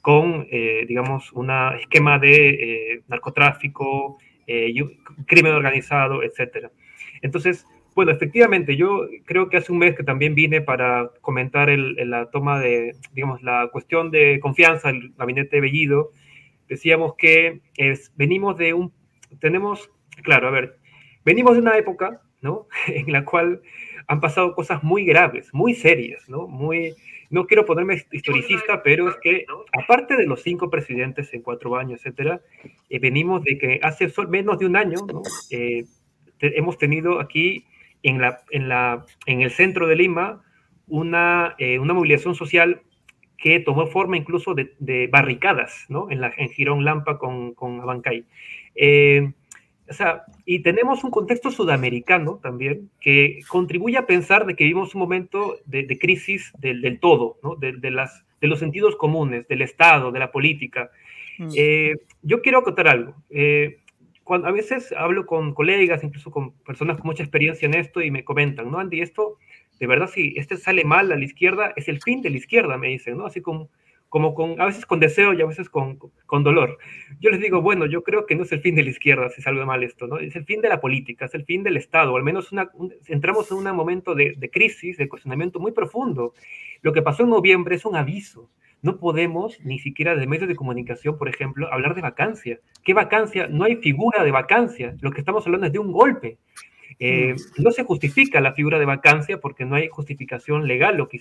[0.00, 4.18] con, digamos, un esquema de narcotráfico,
[5.26, 6.68] crimen organizado, etc.
[7.20, 12.30] Entonces, bueno, efectivamente, yo creo que hace un mes que también vine para comentar la
[12.30, 16.12] toma de, digamos, la cuestión de confianza del gabinete Bellido.
[16.68, 18.92] Decíamos que es, venimos de un,
[19.40, 19.90] tenemos,
[20.22, 20.78] claro, a ver,
[21.24, 22.68] venimos de una época, ¿no?
[22.86, 23.60] En la cual
[24.06, 26.46] han pasado cosas muy graves, muy serias, ¿no?
[26.46, 26.94] Muy,
[27.30, 32.00] no quiero ponerme historicista, pero es que aparte de los cinco presidentes en cuatro años,
[32.00, 32.40] etcétera,
[32.88, 35.22] eh, venimos de que hace menos de un año, ¿no?
[35.50, 35.84] Eh,
[36.40, 37.66] hemos tenido aquí
[38.02, 40.42] en, la, en, la, en el centro de Lima
[40.86, 42.82] una, eh, una movilización social
[43.36, 46.10] que tomó forma incluso de, de barricadas, ¿no?
[46.10, 48.24] En, la, en Girón Lampa con, con Abancay.
[48.74, 49.32] Eh,
[49.90, 54.94] o sea, y tenemos un contexto sudamericano también que contribuye a pensar de que vivimos
[54.94, 57.56] un momento de, de crisis del, del, todo, ¿no?
[57.56, 60.90] De, de, las, de los sentidos comunes, del Estado, de la política.
[61.38, 61.48] Mm.
[61.56, 63.16] Eh, yo quiero acotar algo.
[63.30, 63.80] Eh,
[64.22, 68.12] cuando a veces hablo con colegas, incluso con personas con mucha experiencia en esto y
[68.12, 69.00] me comentan, ¿no, Andy?
[69.00, 69.38] Esto,
[69.80, 72.78] de verdad, si este sale mal a la izquierda, es el fin de la izquierda,
[72.78, 73.26] me dicen, ¿no?
[73.26, 73.70] Así como,
[74.10, 76.76] como con, a veces con deseo y a veces con, con dolor.
[77.20, 79.40] Yo les digo, bueno, yo creo que no es el fin de la izquierda si
[79.40, 80.18] sale mal esto, ¿no?
[80.18, 82.70] Es el fin de la política, es el fin del Estado, al menos una,
[83.06, 86.34] entramos en un momento de, de crisis, de cuestionamiento muy profundo.
[86.82, 88.50] Lo que pasó en noviembre es un aviso,
[88.82, 92.60] no podemos ni siquiera de medios de comunicación, por ejemplo, hablar de vacancia.
[92.82, 93.46] ¿Qué vacancia?
[93.46, 94.96] No hay figura de vacancia.
[95.00, 96.38] Lo que estamos hablando es de un golpe.
[96.98, 97.62] Eh, mm.
[97.62, 100.96] no se justifica la figura de vacancia porque no hay justificación legal.
[100.96, 101.20] Lo que,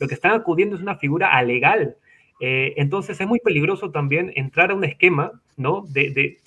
[0.00, 1.96] lo que están acudiendo es una figura alegal.
[2.40, 5.84] Eh, entonces es muy peligroso también entrar a un esquema, ¿no?
[5.88, 6.38] De,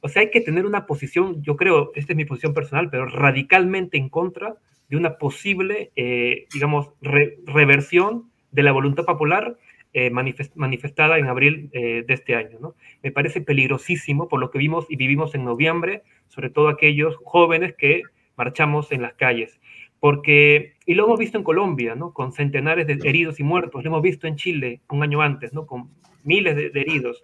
[0.00, 3.06] o sea, hay que tener una posición, yo creo, esta es mi posición personal, pero
[3.06, 4.56] radicalmente en contra
[4.88, 9.56] de una posible, eh, digamos, reversión de la voluntad popular
[9.94, 12.58] eh, manifestada en abril eh, de este año.
[12.58, 12.74] ¿no?
[13.02, 17.74] Me parece peligrosísimo por lo que vimos y vivimos en noviembre, sobre todo aquellos jóvenes
[17.76, 18.00] que
[18.34, 19.60] marchamos en las calles.
[20.02, 22.12] Porque, y lo hemos visto en Colombia, ¿no?
[22.12, 25.64] con centenares de heridos y muertos, lo hemos visto en Chile un año antes, ¿no?
[25.64, 25.90] con
[26.24, 27.22] miles de, heridos.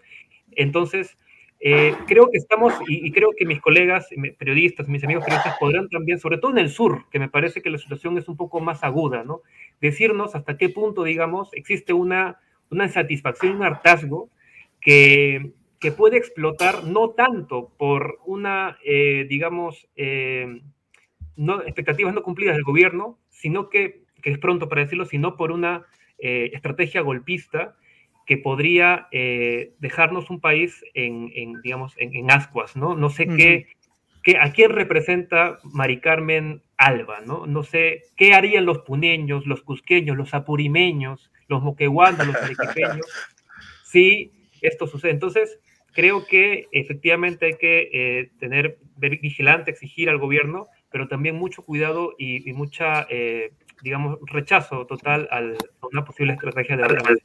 [0.52, 1.18] Entonces,
[1.58, 4.06] eh, creo que estamos, y, y, creo que mis colegas
[4.38, 7.70] periodistas, mis amigos periodistas podrán también, sobre todo en el sur, que me parece que
[7.70, 9.42] la situación es un poco más aguda, ¿no?
[9.80, 12.38] Decirnos hasta qué punto, digamos, existe una
[12.70, 14.30] una insatisfacción, un hartazgo
[14.80, 20.60] que, que puede explotar no tanto por una, eh, digamos, eh,
[21.38, 25.52] no, expectativas no cumplidas del gobierno, sino que, que es pronto para decirlo, sino por
[25.52, 25.86] una
[26.18, 27.76] eh, estrategia golpista
[28.26, 32.94] que podría dejarnos un país en, en digamos, en, en, ascuas, ¿no?
[32.94, 33.36] No sé uh -huh.
[33.38, 33.66] qué,
[34.22, 37.46] qué, a quién representa Mari Carmen Alba, ¿no?
[37.46, 43.06] No sé qué harían los puneños, los cusqueños, los apurimeños, los moqueguandas, los arequipeños,
[43.84, 45.12] si esto sucede.
[45.12, 45.58] Entonces,
[45.92, 52.14] creo que efectivamente hay que eh, tener vigilante, exigir al gobierno, pero también mucho cuidado
[52.18, 57.20] y, y mucha, eh, digamos, rechazo total al, a una posible estrategia de,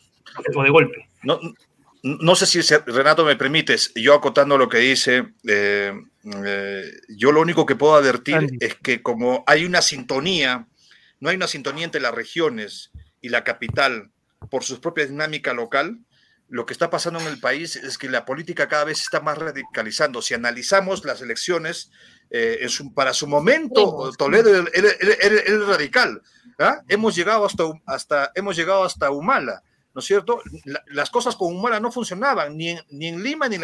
[0.56, 1.08] o de golpe.
[1.24, 1.40] No,
[2.04, 5.94] no sé si Renato me permites, yo acotando lo que dice, eh,
[6.46, 10.68] eh, yo lo único que puedo advertir es que como hay una sintonía,
[11.22, 12.92] no hay una sintonía entre las regiones
[13.22, 14.12] y la capital
[14.52, 16.00] por su propia dinámica local,
[16.50, 19.38] lo que está pasando en el país es que la política cada vez está más
[19.38, 20.22] radicalizando.
[20.22, 21.92] Si analizamos las elecciones,
[22.30, 26.22] eh, para su momento, Toledo era radical.
[26.60, 26.82] ¿ah?
[26.88, 29.64] Hemos, llegado hasta, hasta, hemos llegado hasta Humala.
[29.94, 30.42] ¿no es cierto?
[30.88, 33.62] las cosas con Humala no funcionaban, ni en, ni en Lima ni en,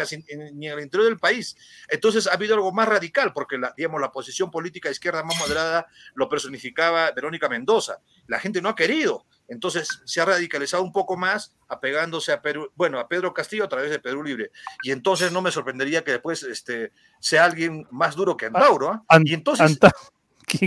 [0.54, 1.56] ni en, el interior del país.
[1.88, 5.36] Entonces ha habido algo más radical, porque la, digamos, la posición política de izquierda más
[5.38, 7.98] moderada lo personificaba Verónica Mendoza.
[8.26, 9.26] La gente no ha querido.
[9.50, 13.68] Entonces se ha radicalizado un poco más, apegándose a Perú, bueno, a Pedro Castillo a
[13.68, 14.52] través de Perú Libre.
[14.84, 19.04] Y entonces no me sorprendería que después este, sea alguien más duro que Antauro.
[19.08, 19.18] ¿ah?
[19.22, 19.78] y entonces...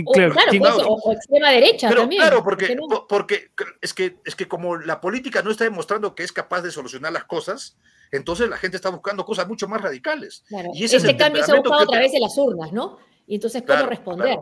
[0.06, 2.22] O, claro, pues, o, extrema derecha también.
[2.22, 2.74] Claro, porque,
[3.06, 3.50] porque
[3.82, 7.12] es, que, es que como la política no está demostrando que es capaz de solucionar
[7.12, 7.76] las cosas,
[8.10, 10.42] entonces la gente está buscando cosas mucho más radicales.
[10.72, 12.96] Y este cambio se ha buscado a través de las urnas, ¿no?
[13.26, 14.38] Y entonces, ¿cómo responder?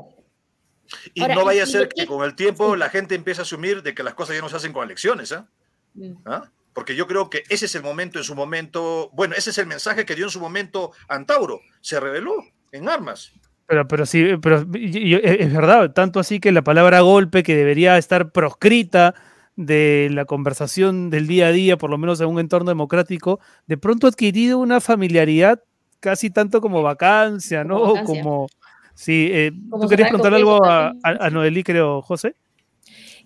[1.15, 3.95] Y no vaya a ser que con el tiempo la gente empiece a asumir de
[3.95, 5.49] que las cosas ya no se hacen con elecciones, ¿ah?
[5.95, 6.13] Mm.
[6.25, 6.51] ¿Ah?
[6.73, 9.67] Porque yo creo que ese es el momento en su momento, bueno, ese es el
[9.67, 12.35] mensaje que dio en su momento Antauro, se reveló
[12.73, 13.33] en armas.
[13.67, 18.33] Pero, pero sí, pero es verdad, tanto así que la palabra golpe, que debería estar
[18.33, 19.15] proscrita
[19.57, 23.77] de la conversación del día a día, por lo menos en un entorno democrático, de
[23.77, 25.63] pronto ha adquirido una familiaridad
[26.01, 28.05] casi tanto como vacancia, ¿no?
[28.05, 28.49] Como,
[28.95, 32.35] sí, eh, ¿tú querías preguntar algo a, a, Noelí, creo, José?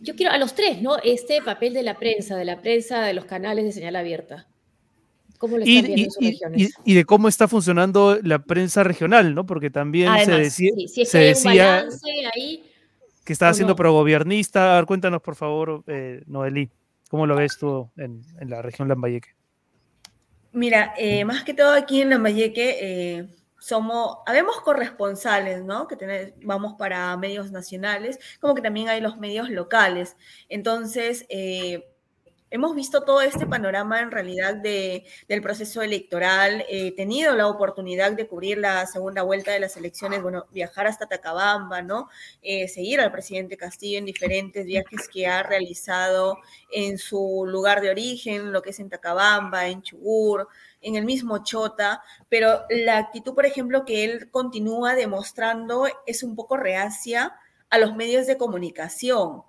[0.00, 0.96] Yo quiero a los tres, ¿no?
[1.02, 4.46] Este papel de la prensa, de la prensa de los canales de señal abierta
[6.84, 9.46] y, de cómo está funcionando la prensa regional, ¿no?
[9.46, 10.72] Porque también se decía,
[11.04, 11.86] se decía
[13.24, 14.74] que estaba siendo progobiernista.
[14.74, 16.70] A ver, cuéntanos, por favor, eh, Noelí,
[17.08, 19.30] ¿cómo lo ves tú en, la región Lambayeque?
[20.52, 23.26] Mira, eh, más que todo aquí en Lambayeque eh,
[23.58, 25.86] somos, habemos corresponsales, ¿no?
[25.88, 30.16] Que vamos para medios nacionales, como que también hay los medios locales.
[30.48, 31.95] Entonces, eh,
[32.50, 38.12] hemos visto todo este panorama en realidad de, del proceso electoral, he tenido la oportunidad
[38.12, 42.08] de cubrir la segunda vuelta de las elecciones, bueno, viajar hasta Tacabamba, ¿no?
[42.42, 46.38] Eh, seguir al presidente Castillo en diferentes viajes que ha realizado
[46.72, 50.48] en su lugar de origen, lo que es en Tacabamba, en Chugur,
[50.80, 56.36] en el mismo Chota, pero la actitud, por ejemplo, que él continúa demostrando es un
[56.36, 57.34] poco reacia
[57.70, 59.42] a los medios de comunicación.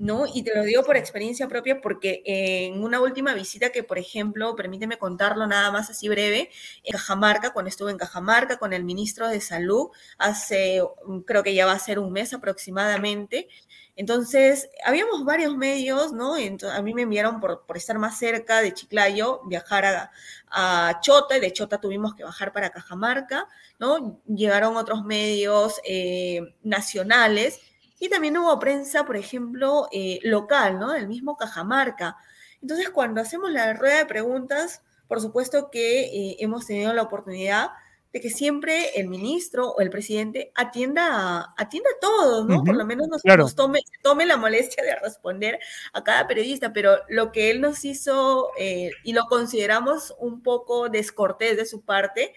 [0.00, 0.24] ¿No?
[0.26, 4.56] Y te lo digo por experiencia propia porque en una última visita que, por ejemplo,
[4.56, 6.50] permíteme contarlo nada más así breve,
[6.84, 11.54] en Cajamarca, cuando estuve en Cajamarca con el ministro de Salud, hace, mm, creo que
[11.54, 13.48] ya va a ser un mes aproximadamente,
[13.96, 16.34] entonces, habíamos varios medios, ¿no?
[16.34, 20.10] a mí me enviaron por, estar más cerca de Chiclayo, viajar
[20.48, 23.46] a, Chota, y de Chota tuvimos que bajar para Cajamarca,
[23.78, 24.20] ¿no?
[24.26, 27.60] Llegaron otros medios eh, nacionales
[28.00, 30.92] y también hubo prensa, por ejemplo, eh, local, ¿no?
[30.92, 32.16] Del mismo Cajamarca.
[32.62, 37.68] Entonces, cuando hacemos la rueda de preguntas, por supuesto que eh, hemos tenido la oportunidad
[38.12, 42.64] de que siempre el ministro o el presidente atienda a, atienda a todos, ¿no?
[42.64, 45.60] Por lo menos nos, tome, tome, la molestia de responder
[45.92, 50.88] a cada periodista, pero lo que él nos hizo, eh, y lo consideramos un poco
[50.88, 52.34] descortés de su parte,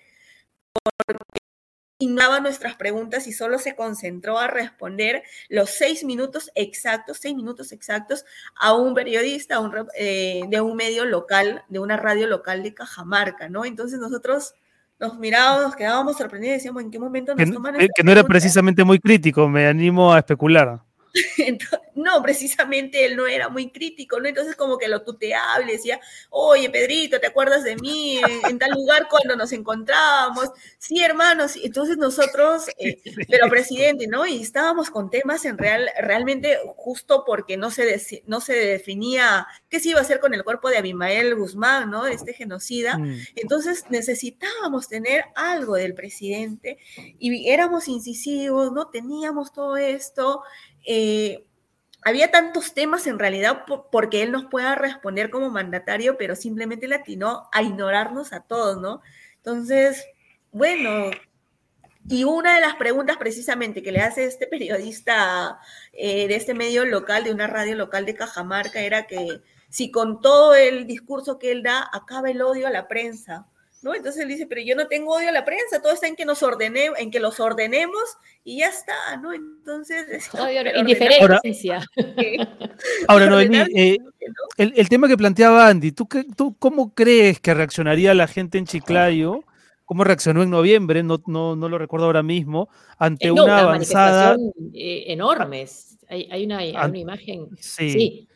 [1.06, 1.43] porque
[2.04, 7.72] ignoraba nuestras preguntas y solo se concentró a responder los seis minutos exactos, seis minutos
[7.72, 8.26] exactos
[8.56, 9.60] a un periodista
[9.98, 13.66] eh, de un medio local, de una radio local de Cajamarca, ¿no?
[13.66, 14.54] Entonces nosotros
[15.00, 18.12] nos mirábamos, nos quedábamos sorprendidos y decíamos, ¿en qué momento nos toman Que, que no
[18.12, 20.82] era precisamente muy crítico, me animo a especular.
[21.96, 24.28] no, precisamente él no era muy crítico, ¿no?
[24.28, 26.00] Entonces como que lo tuteaba, le decía,
[26.30, 30.50] oye, Pedrito, ¿te acuerdas de mí en, tal lugar cuando nos encontrábamos?
[30.78, 33.00] Sí, hermanos, entonces nosotros, eh,
[33.30, 34.26] pero presidente, ¿no?
[34.26, 39.80] Y estábamos con temas en real, realmente justo porque no se, no se definía qué
[39.80, 42.08] se iba a hacer con el cuerpo de Abimael Guzmán, ¿no?
[42.08, 42.98] Este genocida.
[42.98, 43.20] Mm.
[43.36, 46.78] Entonces necesitábamos tener algo del presidente
[47.20, 48.88] y éramos incisivos, ¿no?
[48.88, 50.42] Teníamos todo esto.
[50.86, 51.46] Eh,
[52.06, 56.96] había tantos temas en realidad porque él nos pueda responder como mandatario, pero simplemente le
[56.96, 59.02] atinó a ignorarnos a todos, ¿no?
[59.38, 60.06] Entonces,
[60.52, 61.12] bueno,
[62.08, 65.60] y una de las preguntas precisamente que le hace este periodista
[65.94, 70.22] eh, de este medio local, de una radio local de Cajamarca, era que si con
[70.22, 73.48] todo el discurso que él da acaba el odio a la prensa.
[73.84, 73.94] ¿No?
[73.94, 76.26] Entonces él dice, pero yo no tengo odio a la prensa, todo está en que
[76.26, 78.04] nos ordene, en que los ordenemos
[78.44, 79.34] y ya está, ¿no?
[79.34, 80.30] Entonces,
[80.76, 81.86] indiferencia.
[83.08, 83.98] Ahora, no, eh,
[84.58, 89.44] el, tema que planteaba Andy, ¿tú, ¿tú cómo crees que reaccionaría la gente en Chiclayo?
[89.86, 94.38] cómo reaccionó en noviembre, no, no, no lo recuerdo ahora mismo, ante una avanzada.
[94.74, 96.00] enormes.
[96.10, 97.50] Hay, una, imagen.
[97.60, 98.28] Sí.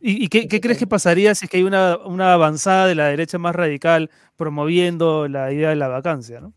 [0.00, 3.38] ¿Y, qué, crees que pasaría si es que hay una, una, avanzada de la derecha
[3.38, 6.40] más radical promoviendo la idea de la vacancia?
[6.40, 6.52] ¿no?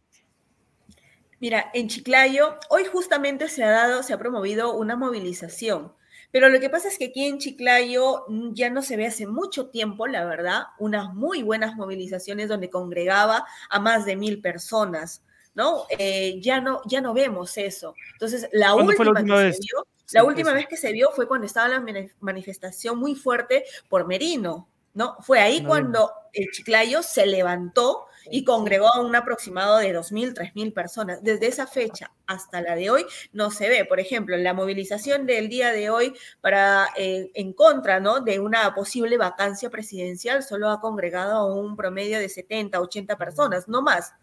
[1.39, 5.91] Mira, en Chiclayo, hoy justamente se ha dado, se ha promovido una movilización.
[6.31, 9.25] Pero lo que pasa es que aquí en Chiclayo mm, ya no se ve hace
[9.25, 15.23] mucho tiempo, la verdad, unas muy buenas movilizaciones donde congregaba a más de mil personas,
[15.55, 15.85] ¿no?
[15.97, 17.95] Eh, ya no, ya no vemos eso.
[18.13, 19.57] Entonces, la última, vez?
[19.57, 21.83] Se vio, la última vez que se vio fue cuando estaba la
[22.19, 25.17] manifestación muy fuerte por Merino, ¿no?
[25.21, 30.73] Fue ahí cuando el Chiclayo se levantó y congregó a un aproximado de 2.000, 3.000
[30.73, 31.23] personas.
[31.23, 33.85] Desde esa fecha hasta la de hoy no se ve.
[33.85, 38.19] Por ejemplo, la movilización del día de hoy para eh, en contra ¿no?
[38.19, 43.67] de una posible vacancia presidencial solo ha congregado a un promedio de 70, 80 personas,
[43.67, 44.13] no más.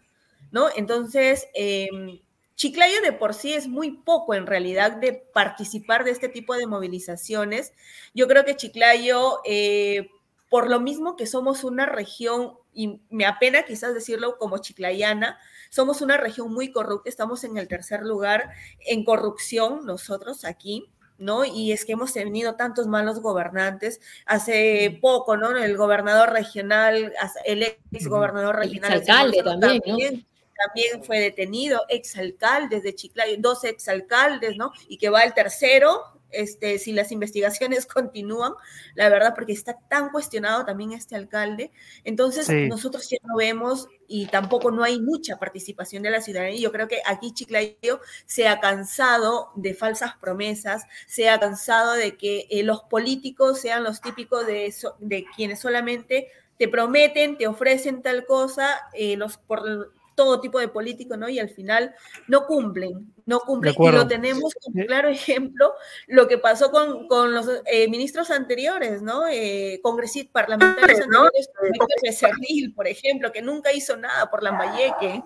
[0.51, 0.67] ¿no?
[0.75, 2.19] Entonces, em,
[2.59, 6.67] Chiclayo de por sí es muy poco en realidad de participar de este tipo de
[6.67, 7.71] movilizaciones.
[8.13, 10.09] Yo creo que Chiclayo, eh,
[10.49, 15.39] por lo mismo que somos una región y me apena quizás decirlo como chiclayana,
[15.69, 18.49] somos una región muy corrupta, estamos en el tercer lugar
[18.85, 20.91] en corrupción nosotros aquí.
[21.17, 21.45] ¿no?
[21.45, 24.01] Y es que hemos tenido tantos malos gobernantes.
[24.25, 25.55] Hace poco, ¿no?
[25.55, 27.13] El gobernador regional,
[27.45, 28.93] el ex gobernador regional.
[28.93, 30.27] El alcalde también, también,
[30.65, 34.71] también fue detenido, exalcaldes de Chiclayo, dos exalcaldes, ¿no?
[34.87, 38.53] Y que va el tercero, este, si las investigaciones continúan,
[38.95, 41.71] la verdad, porque está tan cuestionado también este alcalde.
[42.03, 46.59] Entonces, nosotros ya no vemos y tampoco no hay mucha participación de la ciudadanía.
[46.59, 52.17] Yo creo que aquí Chiclayo se ha cansado de falsas promesas, se ha cansado de
[52.17, 58.01] que eh, los políticos sean los típicos de, de quienes solamente te prometen, te ofrecen
[58.01, 61.29] tal cosa, eh, los, por, todo tipo de políticos, ¿no?
[61.29, 61.95] Y al final
[62.27, 63.73] no cumplen, no cumplen.
[63.79, 65.71] Y lo tenemos como claro ejemplo
[66.07, 69.29] lo que pasó con, con los eh, ministros anteriores, ¿no?
[69.29, 75.23] Eh, congresistas parlamentarios anteriores, como por ejemplo, que nunca hizo nada por Lambayeque.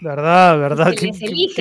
[0.00, 1.12] Verdad, verdad, qué,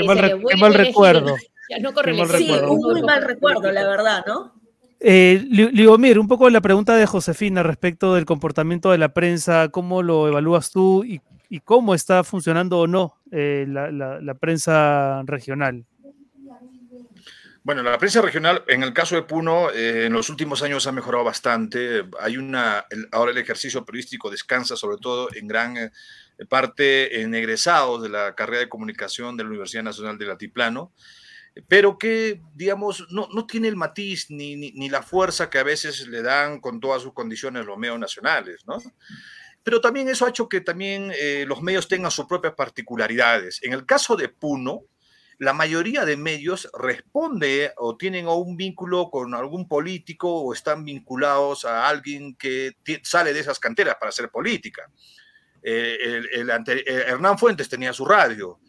[0.01, 1.35] mal, recuerdo.
[1.37, 4.55] sí, un muy mal recuerdo, la verdad, ¿no?
[4.99, 10.01] Eh, Ligomir, un poco la pregunta de Josefina respecto del comportamiento de la prensa, ¿cómo
[10.01, 15.85] lo evalúas tú y y cómo está funcionando o no eh, la, prensa regional.
[17.63, 20.93] Bueno, la prensa regional, en el caso de Puno, eh, en los últimos años ha
[20.93, 22.05] mejorado bastante.
[22.19, 25.91] Hay una, ahora el ejercicio periodístico descansa sobre todo en gran eh,
[26.47, 30.93] parte en egresados de la carrera de comunicación de la Universidad Nacional del Altiplano,
[31.67, 35.63] pero que, digamos, no, no tiene el matiz ni, ni, ni, la fuerza que a
[35.63, 38.77] veces le dan con todas sus condiciones los medios nacionales, ¿no?
[39.67, 43.61] Pero también eso ha hecho que también eh, los medios tengan sus propias particularidades.
[43.63, 44.85] En el caso de Puno,
[45.39, 51.65] la mayoría de medios responde o tienen un vínculo con algún político o están vinculados
[51.65, 54.89] a alguien que sale de esas canteras para hacer política.
[55.61, 58.61] Eh, el, eh, Hernán Fuentes tenía su radio.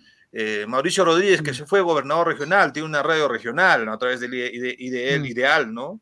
[0.66, 1.54] Mauricio Rodríguez, que mm.
[1.54, 5.26] se fue gobernador regional, tiene una radio regional a través del IDEL, mm.
[5.26, 6.00] Ideal, ¿no?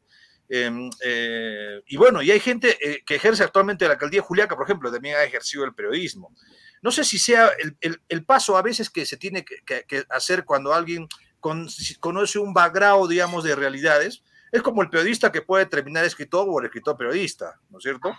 [0.49, 4.65] Em, eh, y bueno, y hay gente eh, que ejerce actualmente la alcaldía Juliaca, por
[4.65, 6.35] ejemplo, también ha ejercido el periodismo.
[6.83, 11.09] No sé si sea el, paso a veces que se tiene que, hacer cuando alguien
[11.41, 14.23] conoce un background, digamos, de realidades.
[14.53, 18.15] Es como el periodista que puede terminar escritor o el escritor periodista, ¿no es cierto?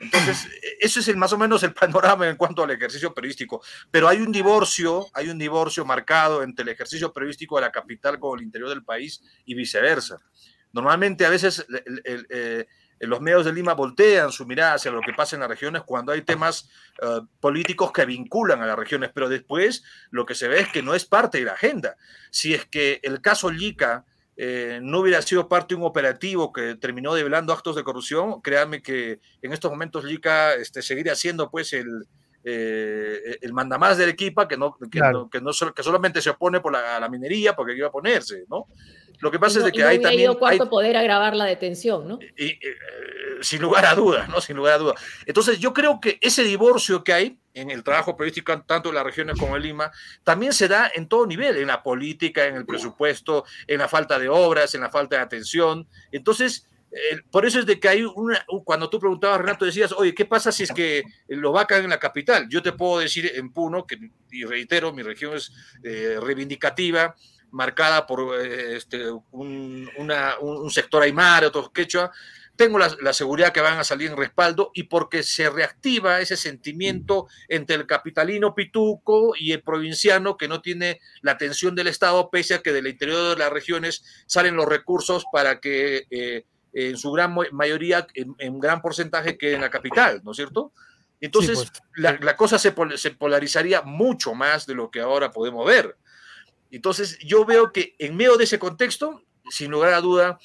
[0.00, 0.48] Entonces,
[0.80, 3.62] eso es el, más o menos el panorama en cuanto al ejercicio periodístico.
[3.90, 8.18] Pero hay un divorcio, hay un divorcio marcado entre el ejercicio periodístico de la capital
[8.18, 10.16] con el interior del país y viceversa.
[10.72, 11.66] Normalmente a veces
[12.04, 12.66] eh,
[13.00, 16.12] los medios de Lima voltean su mirada hacia lo que pasa en las regiones cuando
[16.12, 16.68] hay temas
[17.02, 20.82] eh, políticos que vinculan a las regiones, pero después lo que se ve es que
[20.82, 21.96] no es parte de la agenda.
[22.30, 24.04] Si es que el caso Lica
[24.36, 28.80] eh, no hubiera sido parte de un operativo que terminó develando actos de corrupción, créanme
[28.80, 32.06] que en estos momentos Lica este, seguiría siendo pues el,
[32.42, 36.72] el mandamás del equipo que no, que, no, que, no, que solamente se opone por
[36.72, 38.66] la, la minería porque iba a ponerse, ¿no?
[39.20, 40.34] Lo que pasa es que hay también...
[40.34, 42.18] cuarto poder agravar la detención, ¿no?
[42.36, 42.58] Y, eh,
[43.42, 44.40] sin lugar a dudas, ¿no?
[44.40, 45.02] Sin lugar a dudas.
[45.26, 49.04] Entonces yo creo que ese divorcio que hay en el trabajo periodístico tanto en las
[49.04, 49.90] regiones como en Lima,
[50.22, 54.18] también se da en todo nivel, en la política, en el presupuesto, en la falta
[54.18, 55.86] de obras, en la falta de atención.
[56.12, 56.68] Entonces,
[57.30, 60.50] por eso es de que hay una, cuando tú preguntabas, Renato, decías, oye, ¿qué pasa
[60.50, 62.48] si es que lo vacan en la capital?
[62.48, 63.98] Yo te puedo decir en Puno, que,
[64.30, 65.52] y reitero, mi región es
[65.84, 67.14] eh, reivindicativa,
[67.52, 72.10] marcada por eh, este, un, sector aymara, otro quechua,
[72.56, 77.26] tengo la, seguridad que van a salir en respaldo y porque se reactiva ese sentimiento
[77.48, 82.54] entre el capitalino pituco y el provinciano que no tiene la atención del Estado, pese
[82.54, 86.44] a que del interior de las regiones salen los recursos para que eh,
[86.74, 90.72] en su gran mayoría, en, gran porcentaje, quede en la capital, ¿no es cierto?
[91.20, 95.96] Entonces, pues, la, cosa se, se polarizaría mucho más de lo que ahora podemos ver.
[96.70, 100.38] Entonces, yo veo que en medio de ese contexto, sin lugar a duda,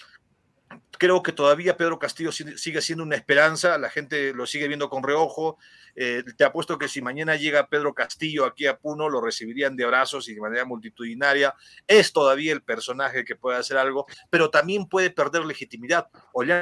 [0.97, 5.03] creo que todavía Pedro Castillo sigue siendo una esperanza, la gente lo sigue viendo con
[5.03, 5.57] reojo.
[5.95, 9.85] Eh, te apuesto que si mañana llega Pedro Castillo aquí a Puno, lo recibirían de
[9.85, 11.53] abrazos y de manera multitudinaria.
[11.87, 16.07] Es todavía el personaje que puede hacer algo, pero también puede perder legitimidad.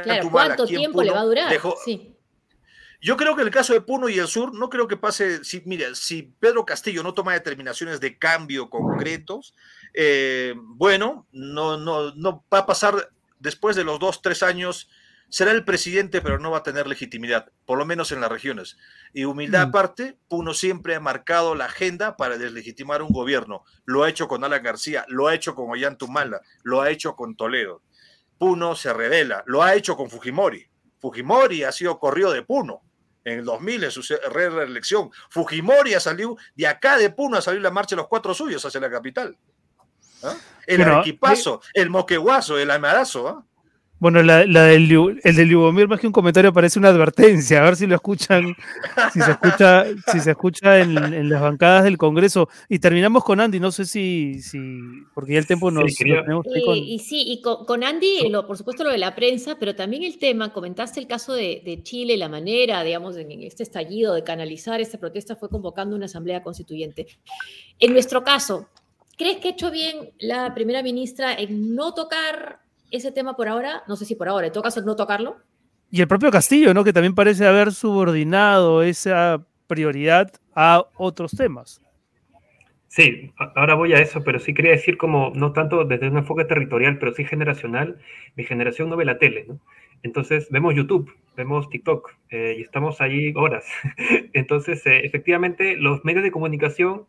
[0.03, 1.49] Claro, ¿Cuánto tiempo le va a durar?
[3.03, 5.43] Yo creo que en el caso de Puno y el sur, no creo que pase,
[5.43, 9.53] si, mira, si Pedro Castillo no toma determinaciones de cambio concretos,
[9.93, 14.89] eh, bueno, no, no, no va a pasar después de los dos, tres años,
[15.27, 18.77] será el presidente, pero no va a tener legitimidad, por lo menos en las regiones.
[19.11, 19.69] Y humildad mm.
[19.69, 23.65] aparte, Puno siempre ha marcado la agenda para deslegitimar un gobierno.
[23.83, 27.35] Lo ha hecho con Alan García, lo ha hecho con Ollantumala, lo ha hecho con
[27.35, 27.81] Toledo.
[28.37, 30.69] Puno se revela, lo ha hecho con Fujimori.
[31.01, 32.81] Fujimori ha sido corrido de Puno
[33.25, 35.11] en el 2000 en su reelección.
[35.29, 38.63] Fujimori ha salido, de acá de Puno ha salido la marcha de los cuatro suyos
[38.65, 39.37] hacia la capital.
[40.21, 40.35] ¿Ah?
[40.65, 43.27] El equipazo, el moqueguazo, el amarazo.
[43.27, 43.45] ¿ah?
[44.03, 47.61] Bueno, la, del, el del Lubomir, más que un comentario, parece una advertencia.
[47.61, 48.53] A ver si lo escuchan,
[49.13, 52.49] si se escucha, si se escucha en, las bancadas del Congreso.
[52.67, 54.59] Y terminamos con Andy, no sé si, si
[55.13, 56.03] porque ya el tiempo nos, sí,
[56.85, 60.17] y, sí, y con, Andy, lo, por supuesto, lo de la prensa, pero también el
[60.19, 64.81] tema, comentaste el caso de, de Chile, la manera, digamos, en este estallido de canalizar
[64.81, 67.07] esta protesta fue convocando una asamblea constituyente.
[67.79, 68.67] En nuestro caso,
[69.17, 72.62] ¿crees que ha hecho bien la primera ministra en no tocar
[72.93, 75.37] ese tema por ahora, no sé si por ahora, en todo caso no tocarlo.
[75.89, 76.83] Y el propio Castillo, ¿no?
[76.83, 81.81] Que también parece haber subordinado esa prioridad a otros temas.
[82.87, 86.45] Sí, ahora voy a eso, pero sí quería decir como, no tanto desde un enfoque
[86.45, 87.97] territorial, pero sí generacional.
[88.35, 89.59] Mi generación no ve la tele, ¿no?
[90.03, 93.65] Entonces vemos YouTube, vemos TikTok eh, y estamos ahí horas.
[94.33, 97.07] Entonces, eh, efectivamente, los medios de comunicación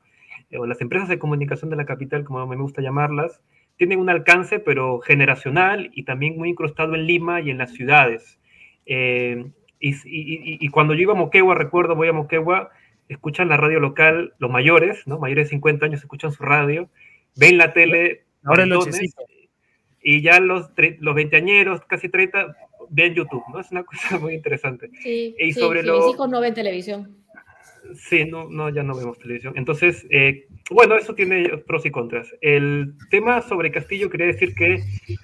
[0.51, 3.41] eh, o las empresas de comunicación de la capital, como me gusta llamarlas,
[3.77, 8.39] tienen un alcance, pero generacional y también muy incrustado en Lima y en las ciudades.
[8.87, 9.47] Eh,
[9.81, 12.71] y, cuando yo iba a Moquegua, recuerdo, voy a Moquegua,
[13.09, 15.19] escuchan la radio local, los mayores, ¿no?
[15.19, 16.89] Mayores de 50 años escuchan su radio,
[17.37, 18.25] ven la tele.
[18.45, 18.67] Ahora
[20.03, 20.71] Y ya los,
[21.01, 22.57] los veinteañeros, casi 30,
[22.89, 23.61] ven YouTube, ¿no?
[23.61, 24.91] Es una cosa muy interesante.
[25.03, 27.24] Sí, y sobre sí, mis hijos no ven televisión.
[27.95, 29.55] Sí, no, no, ya no vemos televisión.
[29.57, 32.35] Entonces, eh, bueno, eso tiene pros y contras.
[32.41, 34.83] El tema sobre Castillo quería decir que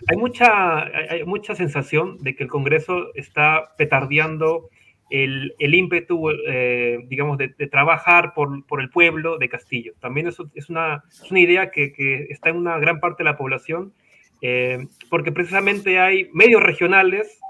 [0.08, 4.68] hay mucha, hay mucha sensación de que el Congreso está petardeando
[5.11, 9.92] el, el ímpetu, eh, digamos, de, trabajar por, por, el pueblo de Castillo.
[10.00, 11.92] También eso es una, es una idea que,
[12.30, 13.92] está en una gran parte de la población,
[14.40, 17.40] eh, porque precisamente hay medios regionales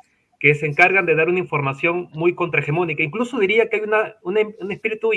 [0.40, 3.02] que se encargan de dar una información muy contrahegemónica.
[3.02, 5.10] Incluso diría que hay una, un espíritu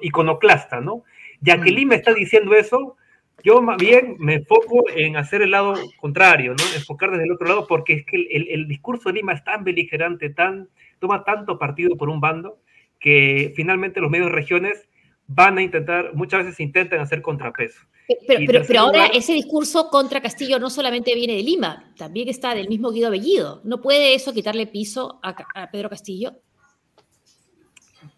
[0.00, 1.02] iconoclasta, ¿no?
[1.40, 1.74] Ya que mm.
[1.74, 2.96] Lima está diciendo eso,
[3.42, 6.64] yo más bien me enfoco en hacer el lado contrario, ¿no?
[6.76, 9.64] Enfocar desde el otro lado, porque es que el, el discurso de Lima es tan
[9.64, 10.68] beligerante, tan,
[11.00, 12.60] toma tanto partido por un bando,
[13.00, 14.88] que finalmente los medios de regiones
[15.26, 17.80] van a intentar, muchas veces intentan hacer contrapeso.
[18.26, 22.68] Pero, pero, ahora ese discurso contra Castillo no solamente viene de Lima, también está del
[22.68, 23.60] mismo Guido Bellido.
[23.64, 26.32] ¿No puede eso quitarle piso a, Pedro Castillo?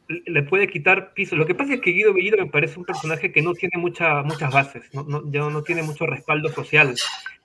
[0.08, 1.36] Le puede quitar piso.
[1.36, 4.22] Lo que pasa es que Guido Bellido me parece un personaje que no tiene mucha,
[4.22, 6.94] muchas bases, no, no, no tiene mucho respaldo social.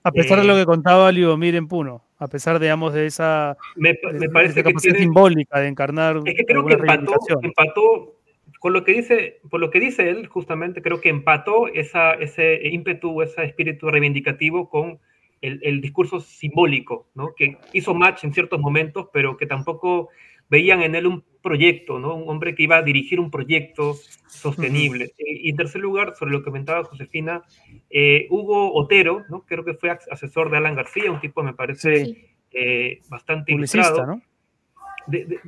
[0.04, 3.58] A pesar de lo eh, que contaba Lidomir en Puno, a pesar, digamos, de esa
[3.76, 3.96] me,
[4.32, 6.22] parece que tiene, simbólica de encarnar.
[6.26, 8.19] Es que creo que empató, empató
[8.60, 12.60] con lo que dice, por lo que dice él, justamente creo que empató esa, ese
[12.68, 15.00] ímpetu, ese espíritu reivindicativo con
[15.42, 17.34] el, discurso simbólico, ¿no?
[17.36, 20.10] que hizo match en ciertos momentos, pero que tampoco
[20.50, 22.16] veían en él un proyecto, ¿no?
[22.16, 23.96] un hombre que iba a dirigir un proyecto
[24.28, 25.14] sostenible.
[25.18, 27.44] Y en tercer lugar, sobre lo que comentaba Josefina,
[27.90, 29.46] eh, Hugo Otero, ¿no?
[29.46, 34.06] creo que fue asesor de Alan García, un tipo me parece eh, bastante ilustrado.
[34.06, 34.22] ¿no?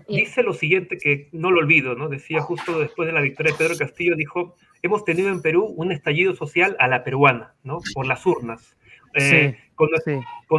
[0.08, 2.10] Dice lo siguiente que no lo olvido, ¿no?
[2.10, 5.92] Decía justo después de la victoria de Pedro Castillo, dijo, hemos tenido en Perú un
[5.92, 7.80] estallido social a la peruana, ¿no?
[7.94, 8.76] Por las urnas.
[9.14, 9.90] Eh, con,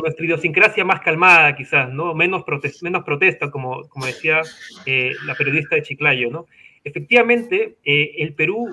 [0.03, 2.15] nuestra idiosincrasia más calmada, quizás, ¿no?
[2.15, 2.45] Menos,
[2.83, 4.43] menos protesta, como, como decía
[4.85, 6.47] eh, la periodista de Chiclayo, ¿no?
[6.85, 8.71] Efectivamente, eh, el Perú,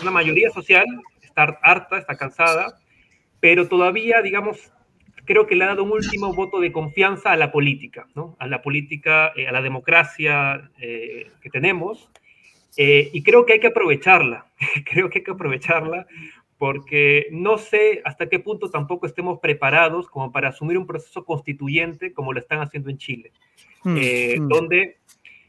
[0.00, 0.86] una mayoría social,
[1.22, 2.78] está harta, está cansada,
[3.40, 4.72] pero todavía, digamos,
[5.30, 8.34] creo que le ha dado un último voto de confianza a la política, ¿no?
[8.40, 12.10] A la política, eh, a la democracia eh, que tenemos.
[12.76, 14.46] Eh, y creo que hay que aprovecharla,
[14.90, 16.08] creo que hay que aprovecharla
[16.58, 22.12] porque no sé hasta qué punto tampoco estemos preparados como para asumir un proceso constituyente
[22.12, 23.30] como lo están haciendo en Chile,
[23.84, 24.48] mm, mm.
[24.48, 24.96] donde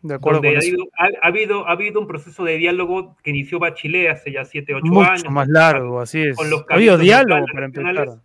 [0.04, 4.46] de acuerdo ha, habido, ha, habido, un proceso de diálogo que inició Bachelet hace ya
[4.46, 5.32] 7, 8 Mucho años.
[5.32, 6.38] más largo, así es.
[6.40, 8.22] ha habido diálogo para empezar.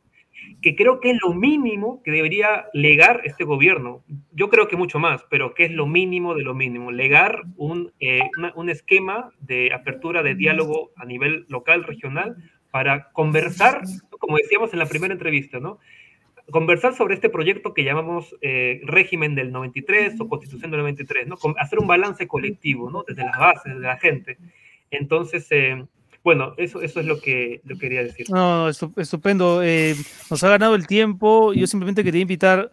[0.67, 4.03] Que creo que es lo mínimo que debería legar este gobierno.
[4.33, 6.91] Yo creo que mucho más, pero que es lo mínimo de lo mínimo.
[6.91, 12.35] Legar un, eh, un esquema de apertura de diálogo a nivel local, regional,
[12.73, 13.83] para conversar,
[14.19, 15.79] como decíamos en la primera entrevista, ¿no?
[16.51, 21.37] conversar sobre este proyecto que llamamos eh, régimen del 93 o constitución del 93, ¿no?
[21.59, 23.05] hacer un balance colectivo, ¿no?
[23.07, 24.37] Desde las bases, desde la gente.
[24.91, 25.87] Entonces, eh,
[26.27, 28.29] bueno, eso, eso es lo que, lo quería decir.
[28.31, 29.63] No, estupendo.
[29.63, 29.95] Eh,
[30.29, 31.53] nos ha ganado el tiempo.
[31.53, 32.73] Yo simplemente quería invitar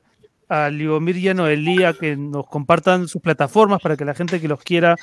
[0.49, 4.41] a Liomir y a Noelí a que nos compartan sus plataformas para que la gente
[4.41, 4.95] que los quiera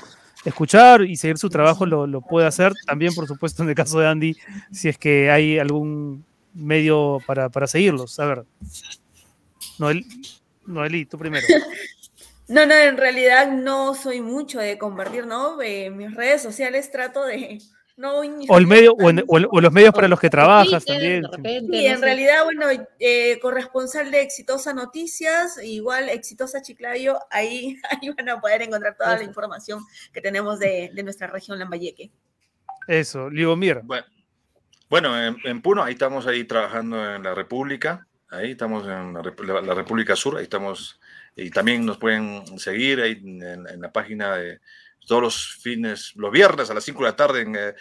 [0.44, 2.72] escuchar y seguir su trabajo lo, lo pueda hacer.
[2.86, 4.36] También, por supuesto, en el caso de Andy,
[4.72, 8.18] si es que hay algún medio para, para seguirlos.
[8.18, 8.44] A ver.
[9.78, 10.04] Noel,
[10.66, 11.46] Noelí, tú primero.
[12.48, 15.62] No, no, en realidad no soy mucho de compartir, ¿no?
[15.62, 17.60] En mis redes sociales trato de
[18.00, 21.22] no o el medio o, los medios para los que trabajas también.
[21.44, 22.66] sí, en realidad, bueno,
[22.98, 29.18] eh, corresponsal de Exitosa Noticias, igual Exitosa Chiclayo, ahí, ahí van a poder encontrar toda
[29.18, 32.10] la información que tenemos de, de nuestra región Lambayeque.
[32.86, 33.80] Eso, Libomir.
[33.84, 34.06] Bueno,
[34.88, 40.16] bueno, en, Puno, ahí estamos ahí trabajando en la República, ahí estamos en la, República
[40.16, 40.98] Sur, ahí estamos,
[41.36, 44.60] y también nos pueden seguir ahí en, la página de
[45.10, 47.74] todos los fines, los viernes a las 5 de la tarde en eh,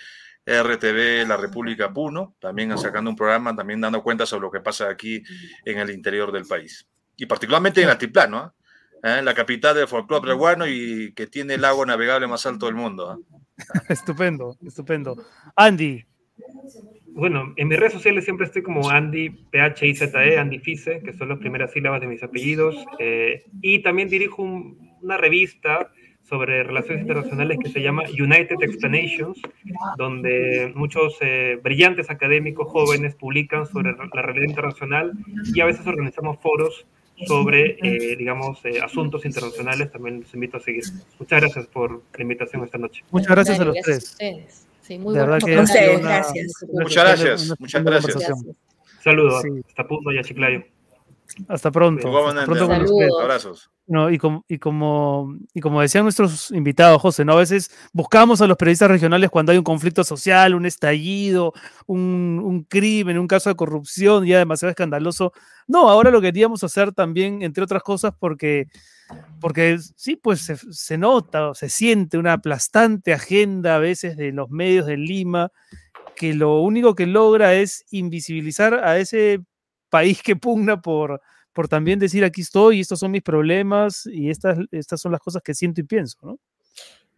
[0.48, 4.90] RTV La República Puno, también sacando un programa, también dando cuenta sobre lo que pasa
[4.90, 5.22] aquí
[5.64, 6.90] en el interior del país.
[7.18, 8.56] Y particularmente en Altiplano,
[9.04, 9.22] ¿eh?
[9.22, 13.20] la capital del folclore peruano y que tiene el lago navegable más alto del mundo.
[13.20, 13.44] ¿eh?
[13.90, 15.24] estupendo, estupendo.
[15.56, 16.04] Andy,
[17.10, 21.38] bueno, en mis redes sociales siempre estoy como Andy, P-H-I-Z-E, Andy Fice, que son las
[21.38, 22.76] primeras sílabas de mis apellidos.
[22.98, 25.92] Eh, y también dirijo una revista
[26.30, 29.40] sobre relaciones internacionales que se llama United Explanations,
[29.98, 35.14] donde muchos eh, brillantes académicos jóvenes publican sobre la realidad internacional
[35.54, 36.86] y a veces organizamos foros
[37.26, 39.92] sobre, eh, digamos, asuntos internacionales.
[39.92, 40.84] También los invito a seguir.
[41.20, 43.04] Muchas gracias por la invitación esta noche.
[43.12, 44.18] Muchas gracias a los tres.
[44.82, 46.66] Sí, muy de verdad que gracias.
[46.72, 47.60] Muchas gracias.
[47.60, 48.34] Muchas gracias.
[49.04, 49.44] Saludos.
[49.68, 50.64] Hasta punto ya, Chiclayo.
[51.48, 52.28] Hasta pronto.
[52.28, 52.70] Hasta pronto
[53.22, 53.70] Abrazos.
[53.88, 57.34] No, y, como, y, como, y como decían nuestros invitados, José, ¿no?
[57.34, 61.54] a veces buscamos a los periodistas regionales cuando hay un conflicto social, un estallido,
[61.88, 65.34] un, un crimen, un caso de corrupción ya demasiado escandaloso.
[65.68, 68.68] No, ahora lo queríamos hacer también, entre otras cosas, porque
[69.40, 74.86] porque sí, pues se, nota, se siente una aplastante agenda a veces de los medios
[74.86, 75.52] de Lima,
[76.16, 79.42] que lo único que logra es invisibilizar a ese
[79.90, 81.22] país que pugna por,
[81.54, 85.42] por también decir aquí estoy, estos son mis problemas y estas, estas son las cosas
[85.44, 86.40] que siento y pienso, ¿no?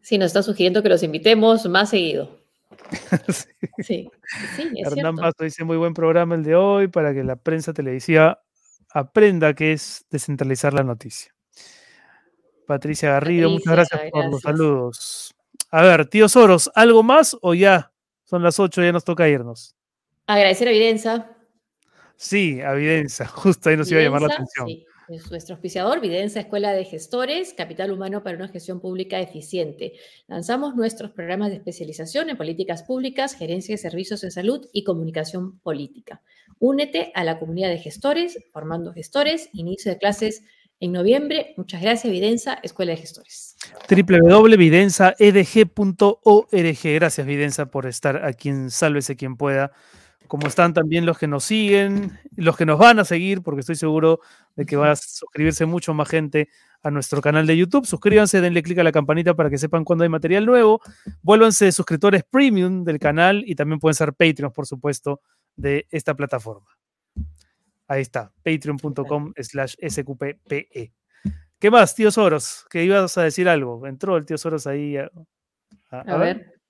[0.01, 2.39] Sí, nos está sugiriendo que los invitemos más seguido.
[3.79, 4.09] sí.
[4.55, 8.41] sí, Hernán Basto dice muy buen programa el de hoy para que la prensa televisiva
[8.93, 11.33] aprenda que es descentralizar la noticia.
[12.65, 15.35] Patricia Garrido, muchas gracias, por los saludos.
[15.69, 17.91] A ver, tío Soros, ¿algo más o ya?
[18.23, 19.75] Son las 8, ya nos toca irnos.
[20.25, 21.29] Agradecer a Videnza.
[22.21, 24.67] Sí, a Videnza, justo ahí nos iba a llamar la atención.
[24.67, 24.85] Sí.
[25.09, 29.93] Es nuestro auspiciador, Videnza Escuela de Gestores, Capital Humano para una Gestión Pública Eficiente.
[30.27, 35.57] Lanzamos nuestros programas de especialización en políticas públicas, gerencia de servicios en salud y comunicación
[35.61, 36.21] política.
[36.59, 40.43] Únete a la comunidad de gestores, formando gestores, inicio de clases
[40.79, 41.55] en noviembre.
[41.57, 43.55] Muchas gracias, Videnza, Escuela de Gestores.
[43.89, 46.79] www.videnzaedg.org.
[46.83, 49.71] Gracias, Videnza, por estar aquí en Sálvese quien pueda.
[50.31, 53.75] Como están también los que nos siguen, los que nos van a seguir, porque estoy
[53.75, 54.21] seguro
[54.55, 56.47] de que va a suscribirse mucho más gente
[56.81, 57.85] a nuestro canal de YouTube.
[57.85, 60.79] Suscríbanse, denle clic a la campanita para que sepan cuando hay material nuevo.
[61.21, 65.19] Vuélvanse suscriptores premium del canal y también pueden ser Patreons, por supuesto,
[65.57, 66.69] de esta plataforma.
[67.89, 70.93] Ahí está, patreon.com slash sqppe.
[71.59, 72.65] ¿Qué más, tío Soros?
[72.69, 73.85] Que ibas a decir algo.
[73.85, 74.95] Entró el tío Soros ahí.
[74.95, 76.60] A, ver.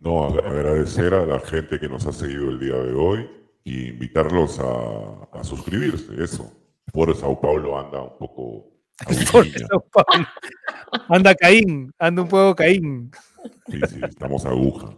[0.00, 3.28] No, agradecer a la gente que nos ha seguido el día de hoy
[3.64, 6.52] y invitarlos a, suscribirse, eso.
[6.92, 8.70] Por Sao Paulo anda un poco...
[11.08, 13.10] Anda Caín, anda un poco Caín.
[13.66, 14.90] Sí, sí, estamos aguja.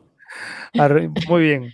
[1.29, 1.73] Muy bien.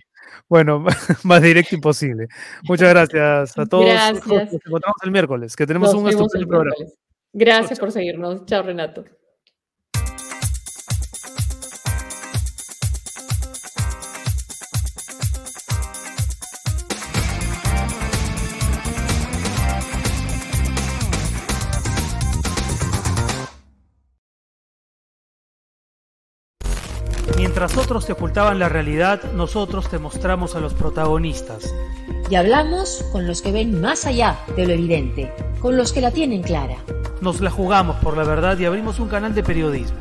[0.49, 0.85] Bueno,
[1.23, 2.27] más directo imposible.
[2.63, 3.85] Muchas gracias a todos.
[3.85, 4.27] Gracias.
[4.27, 6.75] Nos encontramos el miércoles, que tenemos Nos un estupendo el programa.
[6.77, 6.99] miércoles.
[7.33, 8.45] Gracias por seguirnos.
[8.45, 9.05] Chao, Renato.
[27.59, 31.73] Mientras otros te ocultaban la realidad, nosotros te mostramos a los protagonistas.
[32.29, 36.11] Y hablamos con los que ven más allá de lo evidente, con los que la
[36.11, 36.75] tienen clara.
[37.19, 39.97] Nos la jugamos por la verdad y abrimos un canal de periodismo.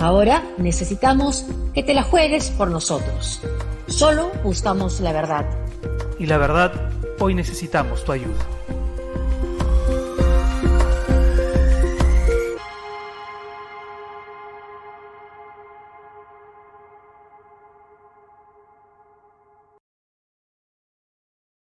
[0.00, 3.40] Ahora necesitamos que te la juegues por nosotros.
[3.86, 5.46] Solo buscamos la verdad.
[6.18, 6.72] Y la verdad,
[7.20, 8.36] hoy necesitamos tu ayuda.